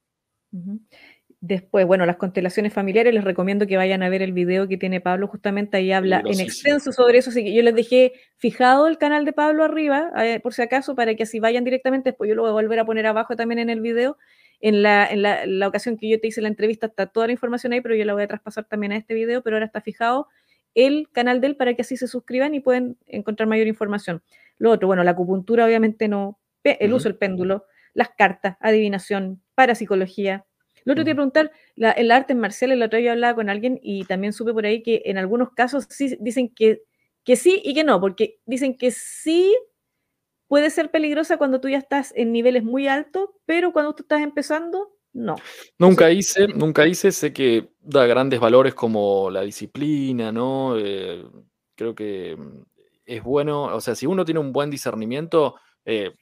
[1.41, 5.01] Después, bueno, las constelaciones familiares, les recomiendo que vayan a ver el video que tiene
[5.01, 8.97] Pablo, justamente ahí habla en extenso sobre eso, así que yo les dejé fijado el
[8.97, 12.35] canal de Pablo arriba, eh, por si acaso, para que así vayan directamente, después yo
[12.35, 14.17] lo voy a volver a poner abajo también en el video.
[14.61, 17.33] En la, en la, la ocasión que yo te hice la entrevista está toda la
[17.33, 19.81] información ahí, pero yo la voy a traspasar también a este video, pero ahora está
[19.81, 20.27] fijado
[20.73, 24.23] el canal de él para que así se suscriban y pueden encontrar mayor información.
[24.57, 30.45] Lo otro, bueno, la acupuntura obviamente no, el uso del péndulo, las cartas, adivinación, parapsicología.
[30.85, 31.31] Lo otro te iba a Ujú.
[31.31, 34.53] preguntar, la, en las artes marciales, la otra vez hablaba con alguien y también supe
[34.53, 36.83] por ahí que en algunos casos sí dicen que,
[37.23, 39.53] que sí y que no, porque dicen que sí
[40.47, 44.21] puede ser peligrosa cuando tú ya estás en niveles muy altos, pero cuando tú estás
[44.21, 45.35] empezando, no.
[45.77, 50.77] Nunca hice, nunca hice, sé que da grandes valores como la disciplina, ¿no?
[50.77, 51.25] Eh,
[51.75, 52.63] creo que mm,
[53.05, 56.13] es bueno, o sea, si uno tiene un buen discernimiento, eh,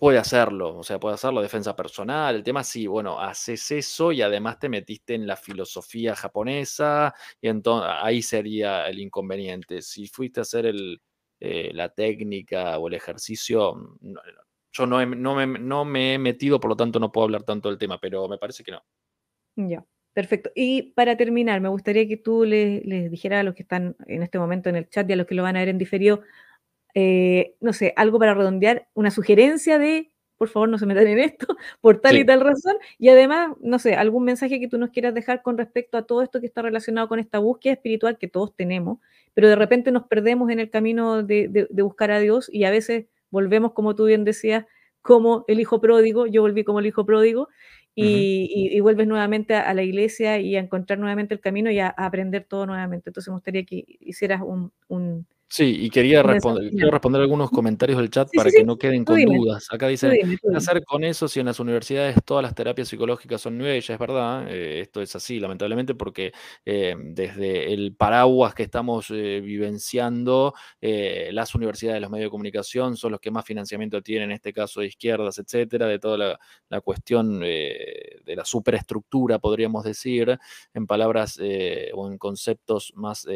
[0.00, 4.22] puede hacerlo, o sea, puede hacerlo, defensa personal, el tema sí, bueno, haces eso y
[4.22, 9.82] además te metiste en la filosofía japonesa y entonces ahí sería el inconveniente.
[9.82, 11.02] Si fuiste a hacer el,
[11.38, 14.14] eh, la técnica o el ejercicio, mm,
[14.72, 17.68] yo no, no me, no me he metido, por lo tanto no puedo hablar tanto
[17.68, 18.82] del tema, pero me parece que no.
[19.56, 20.50] ya, perfecto.
[20.54, 24.22] Y para terminar, me gustaría que tú les, les dijeras a los que están en
[24.22, 26.22] este momento en el chat y a los que lo van a ver en diferido,
[26.94, 31.18] eh, no sé, algo para redondear, una sugerencia de, por favor, no se metan en
[31.18, 31.46] esto,
[31.80, 35.14] por tal y tal razón, y además, no sé, algún mensaje que tú nos quieras
[35.14, 38.54] dejar con respecto a todo esto que está relacionado con esta búsqueda espiritual que todos
[38.56, 38.98] tenemos,
[39.34, 42.64] pero de repente nos perdemos en el camino de, de- de buscar a Dios y
[42.64, 44.66] a veces volvemos, como tú bien decías,
[45.02, 47.48] como el hijo pródigo, yo volví como el hijo pródigo,
[47.94, 51.70] y, y- y vuelves nuevamente a, a la iglesia y a encontrar nuevamente el camino
[51.70, 53.10] y a, a aprender todo nuevamente.
[53.10, 56.90] Entonces me gustaría que hicieras un, un, Sí, y quería responder, quiero final.
[56.92, 59.66] responder algunos comentarios del chat Sí, para sí, que sí, no queden con dime, dudas.
[59.72, 63.40] Acá dice, dime, ¿qué hacer con eso si en las universidades todas las terapias psicológicas
[63.40, 63.92] son Age?
[63.92, 66.32] Es verdad, eh, esto es así, lamentablemente, porque
[66.64, 72.96] eh, desde el paraguas que estamos eh, vivenciando, las universidades de los medios de comunicación
[72.96, 76.38] son los que más financiamiento tienen, en este caso de izquierdas, etcétera, de toda la,
[76.68, 80.38] la cuestión de la superestructura, podríamos decir,
[80.74, 81.40] en palabras
[81.94, 83.26] o en conceptos más...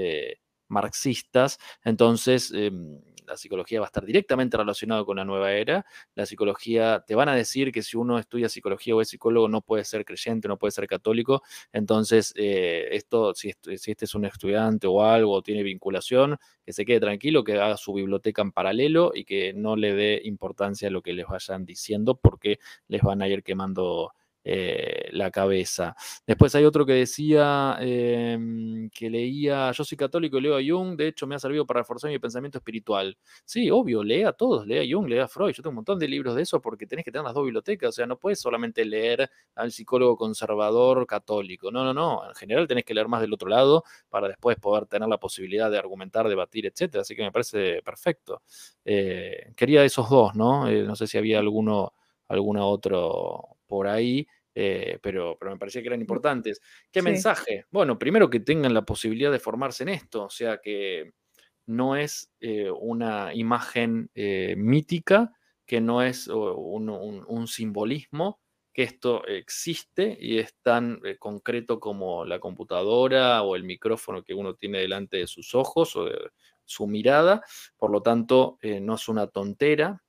[0.69, 5.85] marxistas, entonces, em, la psicología va a estar directamente relacionada con la nueva era.
[6.15, 9.62] La psicología, te van a decir que si uno estudia psicología o es psicólogo no
[9.62, 11.43] puede ser creyente, no puede ser católico.
[11.73, 16.85] Entonces, eh, esto, si, si, este es un estudiante o algo, tiene vinculación, que se
[16.85, 20.91] quede tranquilo, que haga su biblioteca en paralelo y que no le dé importancia a
[20.91, 22.59] lo que les vayan diciendo porque
[22.89, 24.12] les van a ir quemando
[24.45, 25.97] eh, la cabeza.
[26.27, 30.97] Después hay otro que decía em, que leía, yo soy católico y leo a Jung,
[30.97, 33.17] de hecho me ha servido para reforzar mi pensamiento espiritual.
[33.45, 35.99] Sí, obvio, lea a todos, lea a Jung, lea a Freud, yo tengo un montón
[35.99, 38.41] de libros de eso porque tenés que tener las dos bibliotecas, o sea, no puedes
[38.41, 43.21] solamente leer al psicólogo conservador católico, no, no, no, en general tenés que leer más
[43.21, 47.23] del otro lado para después poder tener la posibilidad de argumentar, debatir, etcétera, así que
[47.23, 48.43] me parece perfecto.
[48.85, 50.69] Eh, quería esos dos, ¿no?
[50.69, 51.95] Eh, no sé si había alguno,
[52.29, 56.61] alguno otro por ahí, eh, pero, pero me parecía que eran importantes.
[56.91, 57.66] ¿Qué mensaje?
[57.70, 61.12] Bueno, primero que tengan la posibilidad de formarse en esto, o sea que
[61.66, 65.33] no es eh, una imagen eh, mítica,
[65.66, 68.39] que no es un, simbolismo,
[68.72, 74.57] que esto existe y es tan concreto como la computadora o el micrófono que uno
[74.57, 76.18] tiene delante de sus ojos o de
[76.66, 77.43] su mirada,
[77.79, 80.04] por lo tanto no es una tontera,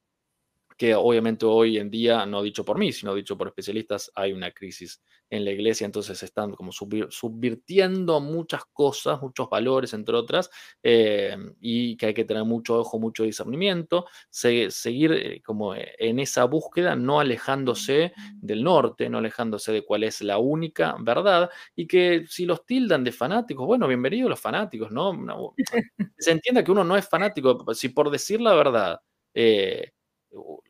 [0.78, 4.52] que obviamente hoy en día, no dicho por mí, sino dicho por especialistas, hay una
[4.52, 10.50] crisis en la iglesia, entonces están como subvirtiendo muchas cosas, muchos valores, entre otras,
[10.84, 16.44] eh, y que hay que tener mucho ojo, mucho discernimiento, seguir eh, como en esa
[16.46, 22.26] búsqueda, no alejándose del norte, no alejándose de cuál es la única verdad, y que
[22.28, 25.14] si los tildan de fanáticos, bueno, bienvenidos los fanáticos, ¿no?
[26.18, 29.00] Se entienda que uno no es fanático, si por decir la verdad,
[29.34, 29.92] eh,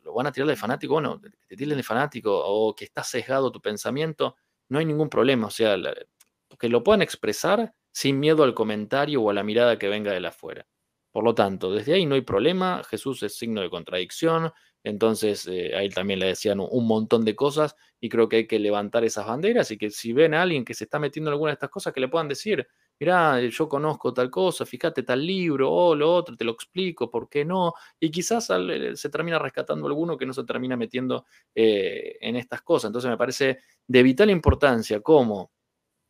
[0.04, 3.04] lo van a tirar de fanático, bueno, que te tiren de fanático o que está
[3.04, 4.36] sesgado tu pensamiento,
[4.70, 5.78] no hay ningún problema, o sea,
[6.60, 10.28] que lo puedan expresar sin miedo al comentario o a la mirada que venga de
[10.28, 10.66] afuera.
[11.12, 14.52] Por lo tanto, desde ahí no hay problema, Jesús es signo de contradicción,
[14.84, 18.60] entonces eh, ahí también le decían un montón de cosas y creo que hay que
[18.60, 21.52] levantar esas banderas y que si ven a alguien que se está metiendo en alguna
[21.52, 22.68] de estas cosas, que le puedan decir,
[23.00, 27.30] mirá, yo conozco tal cosa, fíjate tal libro o lo otro, te lo explico, ¿por
[27.30, 27.74] qué no?
[28.00, 32.62] Y quizás eh, se termina rescatando alguno que no se termina metiendo eh, en estas
[32.62, 32.90] cosas.
[32.90, 35.52] Entonces me parece de vital importancia cómo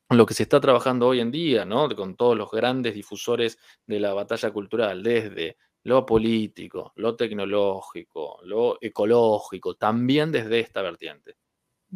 [0.10, 1.90] lo que se está trabajando hoy en día, ¿no?
[1.96, 8.78] Con todos los grandes difusores de la batalla cultural, desde lo político, lo tecnológico, lo
[8.82, 11.36] ecológico, también desde esta vertiente.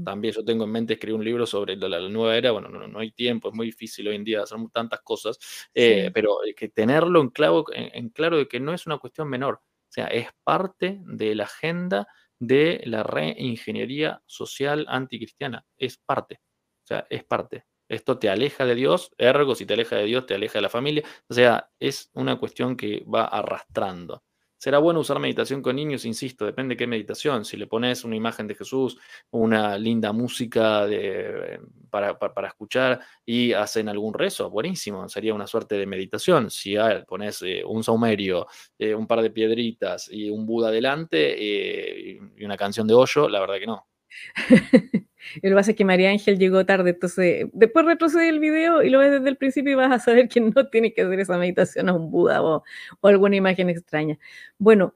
[0.04, 2.52] También yo tengo en mente escribir un libro sobre la, nueva era.
[2.52, 5.38] Bueno, no, no, hay tiempo, es muy difícil hoy en día hacer tantas cosas,
[5.74, 9.56] eh, pero que tenerlo en claro, en, claro de que no es una cuestión menor.
[9.56, 12.08] O sea, es parte de la agenda
[12.40, 15.66] de la reingeniería social anticristiana.
[15.78, 16.42] Es parte.
[16.84, 17.66] O sea, es parte.
[17.90, 20.70] Esto te aleja de Dios, ergo, si te aleja de Dios, te aleja de la
[20.70, 21.04] familia.
[21.28, 24.24] O sea, es una cuestión que va arrastrando.
[24.60, 27.46] Será bueno usar meditación con niños, insisto, depende de qué meditación.
[27.46, 29.00] Si le pones una imagen de Jesús,
[29.32, 30.86] una linda música
[31.90, 36.52] para, escuchar y hacen algún rezo, buenísimo, sería una suerte de meditación.
[36.52, 36.76] Si
[37.08, 38.48] pones eh, un saumerio,
[38.78, 43.30] eh, un par de piedritas y un Buda adelante eh, y una canción de hoyo,
[43.30, 43.89] la verdad que no.
[44.50, 48.90] Lo que pasa es que María Ángel llegó tarde, entonces después retrocede el video y
[48.90, 51.38] lo ves desde el principio y vas a saber que no tienes que hacer esa
[51.38, 52.64] meditación a un Buda o,
[53.04, 54.18] alguna imagen extraña.
[54.58, 54.96] Bueno,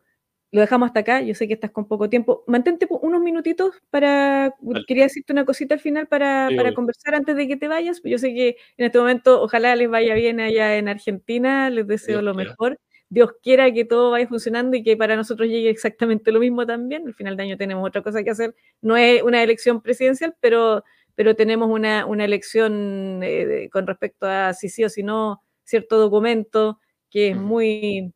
[0.51, 2.43] lo dejamos hasta acá, yo sé que estás con poco tiempo.
[2.47, 4.53] Mantente unos minutitos para,
[4.87, 8.01] quería decirte una cosita al final para, para conversar antes de que te vayas.
[8.03, 12.21] Yo sé que en este momento ojalá les vaya bien allá en Argentina, les deseo
[12.21, 12.77] lo mejor.
[12.77, 12.92] Dios
[13.41, 17.07] quiera que todo vaya funcionando y que para nosotros llegue exactamente lo mismo también.
[17.07, 18.55] Al final de año tenemos otra cosa que hacer.
[18.81, 20.83] No es una elección presidencial, pero,
[21.15, 25.97] pero tenemos una, una elección eh, con respecto a si sí o si no cierto
[25.97, 28.11] documento que es muy...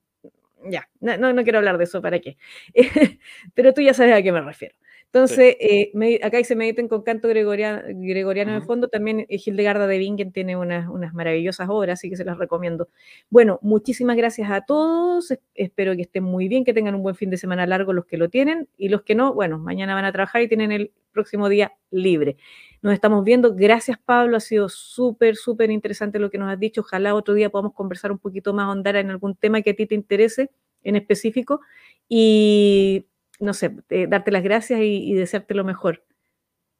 [0.70, 2.38] Ya, no, no quiero hablar de eso, ¿para qué?
[3.54, 4.76] pero tú ya sabes a qué me refiero.
[5.14, 5.92] Entonces, eh,
[6.22, 8.90] acá dice mediten con canto gregoriano, gregoriano de fondo.
[8.90, 12.90] También eh, Hildegarda de Bingen tiene unas, unas maravillosas obras, así que se las recomiendo.
[13.30, 15.34] Bueno, muchísimas gracias a todos.
[15.56, 18.18] Espero que estén muy bien, que tengan un buen fin de semana largo los que
[18.18, 21.48] lo tienen y los que no, bueno, mañana van a trabajar y tienen el próximo
[21.48, 22.38] día libre.
[22.82, 23.56] Nos estamos viendo.
[23.56, 24.38] Gracias, Pablo.
[24.38, 26.82] Ha sido súper, súper interesante lo que nos has dicho.
[26.82, 29.86] Ojalá otro día podamos conversar un poquito más, andar en algún tema que a ti
[29.88, 30.52] te interese
[30.84, 31.62] en específico.
[32.08, 33.06] Y
[33.40, 36.04] no sé, eh, darte las gracias y, desearte lo mejor.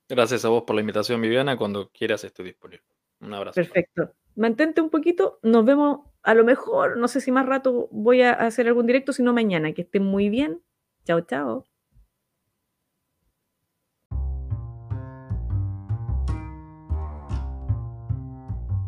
[0.10, 1.58] Gracias a vos por la invitación, Viviana.
[1.58, 2.84] Cuando quieras estoy disponible.
[3.20, 3.56] Un abrazo.
[3.56, 4.14] Perfecto.
[4.36, 5.40] Mantente un poquito.
[5.44, 9.14] Nos vemos a lo mejor, no sé si más rato voy a hacer algún directo,
[9.14, 9.74] sino mañana.
[9.74, 10.62] Que estén muy bien.
[11.06, 11.66] Chao, chao.